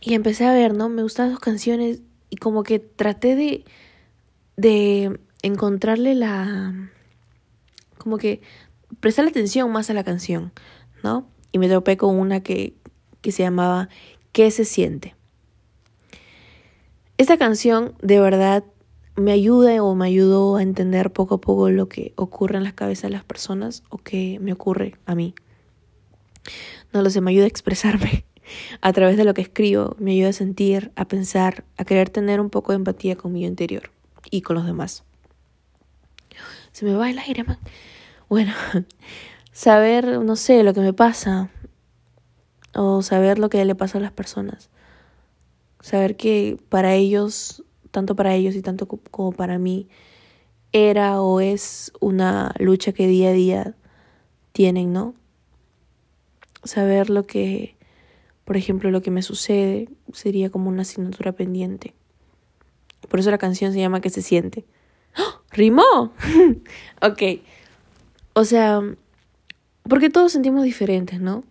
Y 0.00 0.14
empecé 0.14 0.44
a 0.44 0.52
ver, 0.52 0.74
¿no? 0.74 0.88
Me 0.88 1.02
gustaban 1.02 1.32
sus 1.32 1.40
canciones 1.40 2.02
y 2.30 2.36
como 2.36 2.62
que 2.62 2.78
traté 2.78 3.36
de, 3.36 3.64
de 4.56 5.18
encontrarle 5.42 6.14
la... 6.14 6.90
como 7.96 8.18
que 8.18 8.42
prestarle 9.00 9.30
atención 9.30 9.70
más 9.72 9.88
a 9.90 9.94
la 9.94 10.04
canción, 10.04 10.52
¿no? 11.02 11.26
Y 11.52 11.58
me 11.58 11.68
topé 11.68 11.96
con 11.96 12.18
una 12.18 12.40
que, 12.40 12.74
que 13.22 13.32
se 13.32 13.42
llamaba 13.42 13.88
¿Qué 14.32 14.50
se 14.50 14.64
siente? 14.64 15.14
Esta 17.16 17.36
canción 17.36 17.94
de 18.02 18.18
verdad 18.18 18.64
me 19.14 19.30
ayuda 19.30 19.80
o 19.84 19.94
me 19.94 20.06
ayudó 20.06 20.56
a 20.56 20.62
entender 20.62 21.12
poco 21.12 21.36
a 21.36 21.40
poco 21.40 21.70
lo 21.70 21.88
que 21.88 22.12
ocurre 22.16 22.56
en 22.56 22.64
las 22.64 22.72
cabezas 22.72 23.04
de 23.04 23.10
las 23.10 23.22
personas 23.22 23.84
o 23.88 23.98
que 23.98 24.40
me 24.40 24.52
ocurre 24.52 24.96
a 25.06 25.14
mí. 25.14 25.32
No 26.92 27.02
lo 27.02 27.10
sé, 27.10 27.20
me 27.20 27.30
ayuda 27.30 27.44
a 27.44 27.48
expresarme 27.48 28.24
a 28.80 28.92
través 28.92 29.16
de 29.16 29.24
lo 29.24 29.32
que 29.32 29.42
escribo 29.42 29.94
me 30.00 30.10
ayuda 30.10 30.30
a 30.30 30.32
sentir, 30.32 30.90
a 30.96 31.06
pensar, 31.06 31.62
a 31.76 31.84
querer 31.84 32.10
tener 32.10 32.40
un 32.40 32.50
poco 32.50 32.72
de 32.72 32.76
empatía 32.76 33.14
con 33.14 33.32
mi 33.32 33.44
interior 33.44 33.92
y 34.28 34.42
con 34.42 34.56
los 34.56 34.66
demás. 34.66 35.04
Se 36.72 36.84
me 36.84 36.94
va 36.94 37.08
el 37.08 37.20
aire, 37.20 37.44
man. 37.44 37.58
Bueno, 38.28 38.52
saber, 39.52 40.18
no 40.18 40.34
sé, 40.34 40.64
lo 40.64 40.74
que 40.74 40.80
me 40.80 40.92
pasa, 40.92 41.48
o 42.74 43.02
saber 43.02 43.38
lo 43.38 43.50
que 43.50 43.64
le 43.64 43.76
pasa 43.76 43.98
a 43.98 44.00
las 44.00 44.10
personas. 44.10 44.68
Saber 45.84 46.16
que 46.16 46.56
para 46.70 46.94
ellos, 46.94 47.62
tanto 47.90 48.16
para 48.16 48.34
ellos 48.34 48.54
y 48.54 48.62
tanto 48.62 48.86
como 48.86 49.32
para 49.32 49.58
mí, 49.58 49.86
era 50.72 51.20
o 51.20 51.40
es 51.40 51.92
una 52.00 52.54
lucha 52.58 52.92
que 52.92 53.06
día 53.06 53.28
a 53.28 53.32
día 53.34 53.74
tienen, 54.52 54.94
¿no? 54.94 55.14
Saber 56.62 57.10
lo 57.10 57.26
que, 57.26 57.76
por 58.46 58.56
ejemplo, 58.56 58.90
lo 58.90 59.02
que 59.02 59.10
me 59.10 59.20
sucede 59.20 59.90
sería 60.14 60.48
como 60.48 60.70
una 60.70 60.80
asignatura 60.80 61.32
pendiente. 61.32 61.92
Por 63.10 63.20
eso 63.20 63.30
la 63.30 63.36
canción 63.36 63.74
se 63.74 63.80
llama 63.80 64.00
¿Qué 64.00 64.08
se 64.08 64.22
siente? 64.22 64.64
¡Oh! 65.18 65.42
¡Rimó! 65.50 66.14
ok. 67.02 67.22
O 68.32 68.46
sea, 68.46 68.80
porque 69.86 70.08
todos 70.08 70.32
sentimos 70.32 70.64
diferentes, 70.64 71.20
¿no? 71.20 71.44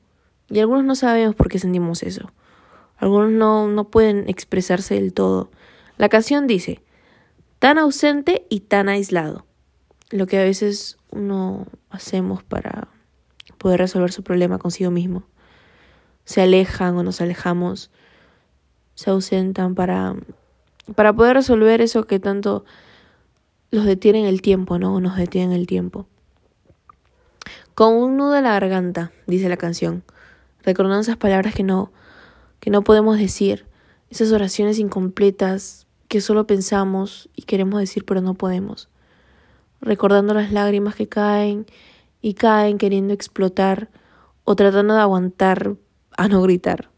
Y 0.49 0.57
algunos 0.57 0.85
no 0.85 0.95
sabemos 0.95 1.35
por 1.35 1.49
qué 1.49 1.59
sentimos 1.59 2.01
eso. 2.01 2.31
Algunos 3.03 3.31
no, 3.31 3.67
no 3.67 3.89
pueden 3.89 4.29
expresarse 4.29 4.93
del 4.93 5.11
todo. 5.11 5.51
La 5.97 6.07
canción 6.07 6.47
dice, 6.47 6.81
tan 7.59 7.77
ausente 7.77 8.47
y 8.49 8.61
tan 8.61 8.87
aislado. 8.87 9.45
Lo 10.09 10.25
que 10.25 10.39
a 10.39 10.43
veces 10.43 10.95
uno 11.11 11.67
hacemos 11.89 12.43
para 12.43 12.87
poder 13.57 13.81
resolver 13.81 14.13
su 14.13 14.23
problema 14.23 14.57
consigo 14.57 14.89
mismo. 14.89 15.23
Se 16.23 16.41
alejan 16.41 16.95
o 16.95 17.03
nos 17.03 17.19
alejamos, 17.19 17.91
se 18.95 19.09
ausentan 19.09 19.75
para, 19.75 20.15
para 20.95 21.11
poder 21.11 21.35
resolver 21.35 21.81
eso 21.81 22.07
que 22.07 22.21
tanto 22.21 22.63
los 23.69 23.83
detiene 23.83 24.21
en 24.21 24.27
el 24.27 24.41
tiempo, 24.41 24.79
¿no? 24.79 25.01
Nos 25.01 25.17
detiene 25.17 25.53
en 25.53 25.59
el 25.59 25.67
tiempo. 25.67 26.07
Con 27.75 27.95
un 27.95 28.15
nudo 28.15 28.37
en 28.37 28.45
la 28.45 28.53
garganta, 28.53 29.11
dice 29.27 29.49
la 29.49 29.57
canción, 29.57 30.05
recordando 30.63 31.01
esas 31.01 31.17
palabras 31.17 31.53
que 31.53 31.63
no, 31.63 31.91
que 32.63 32.69
no 32.69 32.81
podemos 32.81 33.17
decir, 33.17 33.65
esas 34.09 34.31
oraciones 34.31 34.79
incompletas 34.79 35.85
que 36.07 36.21
solo 36.21 36.47
pensamos 36.47 37.27
y 37.35 37.41
queremos 37.41 37.77
decir 37.77 38.05
pero 38.05 38.21
no 38.21 38.35
podemos, 38.35 38.87
recordando 39.81 40.33
las 40.33 40.53
lágrimas 40.53 40.95
que 40.95 41.09
caen 41.09 41.65
y 42.21 42.35
caen 42.35 42.77
queriendo 42.77 43.13
explotar 43.13 43.89
o 44.45 44.55
tratando 44.55 44.93
de 44.93 45.01
aguantar 45.01 45.75
a 46.15 46.29
no 46.29 46.41
gritar. 46.41 46.89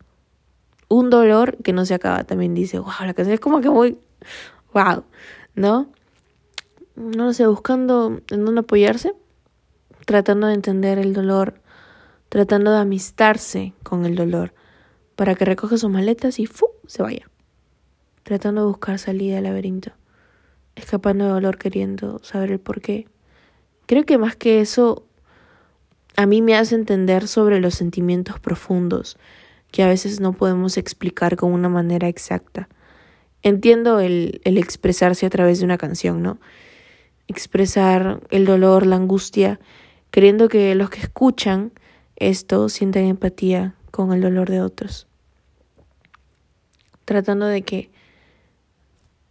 Un 0.88 1.10
dolor 1.10 1.58
que 1.63 1.73
no 1.73 1.84
se 1.84 1.95
acaba, 1.95 2.25
también 2.25 2.54
dice, 2.54 2.78
wow, 2.78 2.91
la 3.01 3.15
canción 3.15 3.34
es 3.34 3.39
como 3.39 3.60
que 3.60 3.71
muy, 3.71 3.97
wow, 4.71 5.04
¿no? 5.56 5.89
No 6.95 7.25
lo 7.25 7.34
sé, 7.34 7.47
buscando 7.47 8.21
en 8.30 8.45
dónde 8.45 8.60
apoyarse 8.60 9.15
tratando 10.06 10.45
de 10.45 10.54
entender 10.54 10.99
el 10.99 11.12
dolor, 11.12 11.56
tratando 12.30 12.71
de 12.71 12.78
amistarse 12.78 13.73
con 13.82 14.06
el 14.06 14.15
dolor, 14.15 14.54
para 15.15 15.36
que 15.36 15.45
recoja 15.45 15.78
sus 15.78 15.89
maletas 15.89 16.39
y 16.39 16.45
¡fu! 16.45 16.67
se 16.88 17.01
vaya. 17.01 17.30
Tratando 18.23 18.62
de 18.62 18.67
buscar 18.67 18.99
salida 18.99 19.36
del 19.36 19.45
laberinto, 19.45 19.91
escapando 20.75 21.25
de 21.25 21.32
dolor 21.32 21.58
queriendo 21.58 22.19
saber 22.23 22.51
el 22.51 22.60
por 22.60 22.82
qué. 22.82 23.08
Creo 23.86 24.04
que 24.04 24.17
más 24.17 24.36
que 24.36 24.62
eso, 24.62 25.06
a 26.15 26.25
mí 26.25 26.41
me 26.41 26.56
hace 26.56 26.75
entender 26.75 27.28
sobre 27.28 27.60
los 27.60 27.75
sentimientos 27.75 28.39
profundos 28.39 29.17
que 29.71 29.84
a 29.84 29.88
veces 29.88 30.19
no 30.19 30.34
podemos 30.34 30.78
explicar 30.78 31.36
con 31.36 31.51
una 31.51 31.69
manera 31.69 32.08
exacta. 32.08 32.69
Entiendo 33.43 33.99
el, 33.99 34.41
el 34.43 34.58
expresarse 34.58 35.25
a 35.25 35.30
través 35.30 35.60
de 35.60 35.65
una 35.65 35.78
canción, 35.78 36.23
¿no? 36.23 36.39
Expresar 37.28 38.21
el 38.32 38.45
dolor, 38.45 38.86
la 38.86 38.95
angustia, 38.95 39.60
queriendo 40.12 40.47
que 40.47 40.73
los 40.75 40.89
que 40.89 41.01
escuchan 41.01 41.71
esto 42.15 42.69
sientan 42.69 43.04
empatía 43.04 43.75
con 43.95 44.12
el 44.12 44.19
dolor 44.19 44.49
de 44.49 44.60
otros. 44.60 45.08
Tratando 47.05 47.45
de 47.45 47.62
que 47.62 47.89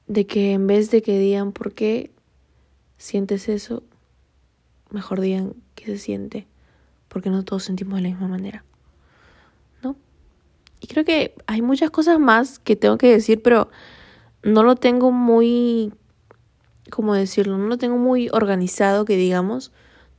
de 0.06 0.26
que 0.26 0.52
en 0.52 0.66
vez 0.66 0.90
de 0.90 1.02
que 1.02 1.18
digan 1.18 1.52
por 1.52 1.74
qué 1.74 2.10
sientes 2.96 3.48
eso, 3.48 3.82
mejor 4.90 5.20
digan 5.20 5.54
qué 5.74 5.86
se 5.86 5.98
siente, 5.98 6.46
porque 7.08 7.28
no 7.28 7.44
todos 7.44 7.64
sentimos 7.64 7.96
de 7.96 8.02
la 8.02 8.08
misma 8.08 8.28
manera. 8.28 8.64
¿No? 9.82 9.96
Y 10.80 10.86
creo 10.86 11.04
que 11.04 11.34
hay 11.46 11.60
muchas 11.60 11.90
cosas 11.90 12.18
más 12.18 12.58
que 12.58 12.74
tengo 12.74 12.96
que 12.96 13.08
decir, 13.08 13.42
pero 13.42 13.68
no 14.42 14.62
lo 14.62 14.76
tengo 14.76 15.10
muy 15.10 15.92
¿cómo 16.90 17.14
decirlo? 17.14 17.58
No 17.58 17.66
lo 17.66 17.76
tengo 17.76 17.98
muy 17.98 18.28
organizado, 18.30 19.04
que 19.04 19.16
digamos. 19.16 19.72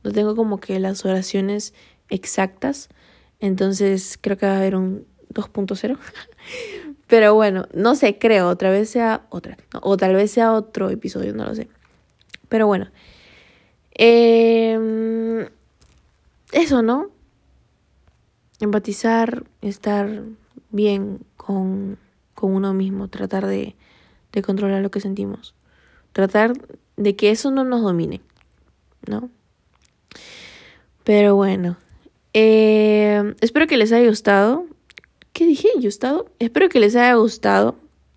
No 0.04 0.12
tengo 0.12 0.36
como 0.36 0.58
que 0.58 0.78
las 0.78 1.04
oraciones 1.04 1.74
exactas. 2.10 2.88
Entonces 3.40 4.18
creo 4.20 4.36
que 4.36 4.46
va 4.46 4.52
a 4.52 4.58
haber 4.58 4.76
un 4.76 5.06
2.0. 5.32 5.98
Pero 7.06 7.34
bueno, 7.34 7.66
no 7.72 7.94
sé, 7.94 8.18
creo, 8.18 8.48
otra 8.48 8.70
vez 8.70 8.90
sea 8.90 9.26
otra. 9.30 9.56
O 9.82 9.96
tal 9.96 10.14
vez 10.14 10.30
sea 10.30 10.52
otro 10.52 10.90
episodio, 10.90 11.32
no 11.34 11.44
lo 11.44 11.54
sé. 11.54 11.68
Pero 12.48 12.66
bueno. 12.66 12.88
Em, 13.92 15.48
eso, 16.52 16.82
¿no? 16.82 17.10
Empatizar, 18.60 19.44
estar 19.62 20.22
bien 20.70 21.20
con, 21.36 21.98
con 22.34 22.54
uno 22.54 22.74
mismo, 22.74 23.08
tratar 23.08 23.46
de, 23.46 23.76
de 24.32 24.42
controlar 24.42 24.82
lo 24.82 24.90
que 24.90 25.00
sentimos. 25.00 25.54
Tratar 26.12 26.52
de 26.96 27.16
que 27.16 27.30
eso 27.30 27.50
no 27.50 27.64
nos 27.64 27.82
domine, 27.82 28.20
¿no? 29.06 29.30
Pero 31.04 31.36
bueno, 31.36 31.76
eh, 32.38 33.34
espero 33.40 33.66
que 33.66 33.78
les 33.78 33.92
haya 33.92 34.06
gustado. 34.06 34.66
¿Qué 35.32 35.46
dije? 35.46 35.70
¿Gustado? 35.80 36.26
Espero 36.38 36.68
que 36.68 36.80
les 36.80 36.94
haya 36.94 37.14
gustado. 37.14 37.76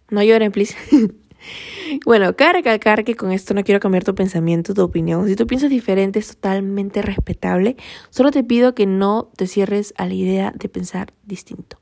No 0.10 0.22
lloren, 0.22 0.52
please. 0.52 0.76
bueno, 2.06 2.36
cabe 2.36 2.52
recalcar 2.54 3.06
que 3.06 3.16
con 3.16 3.32
esto 3.32 3.54
no 3.54 3.64
quiero 3.64 3.80
cambiar 3.80 4.04
tu 4.04 4.14
pensamiento, 4.16 4.74
tu 4.74 4.82
opinión. 4.82 5.26
Si 5.26 5.38
tú 5.38 5.48
piensas 5.48 5.70
diferente, 5.70 6.20
es 6.20 6.36
totalmente 6.36 7.02
respetable. 7.02 7.78
Solo 8.10 8.32
te 8.32 8.44
pido 8.44 8.76
que 8.76 8.86
no 8.86 9.30
te 9.38 9.48
cierres 9.48 9.94
a 9.96 10.06
la 10.06 10.16
idea 10.16 10.52
de 10.54 10.68
pensar 10.68 11.14
distinto. 11.24 11.80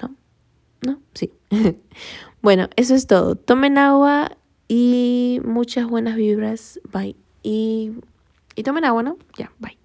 ¿No? 0.00 0.14
¿No? 0.86 1.00
Sí. 1.14 1.32
bueno, 2.42 2.68
eso 2.76 2.94
es 2.94 3.08
todo. 3.08 3.34
Tomen 3.34 3.76
agua 3.78 4.36
y 4.68 5.40
muchas 5.44 5.88
buenas 5.88 6.14
vibras. 6.14 6.78
Bye. 6.92 7.16
Y, 7.42 7.90
y 8.54 8.62
tomen 8.62 8.84
agua, 8.84 9.02
¿no? 9.02 9.18
Ya, 9.36 9.50
bye. 9.58 9.76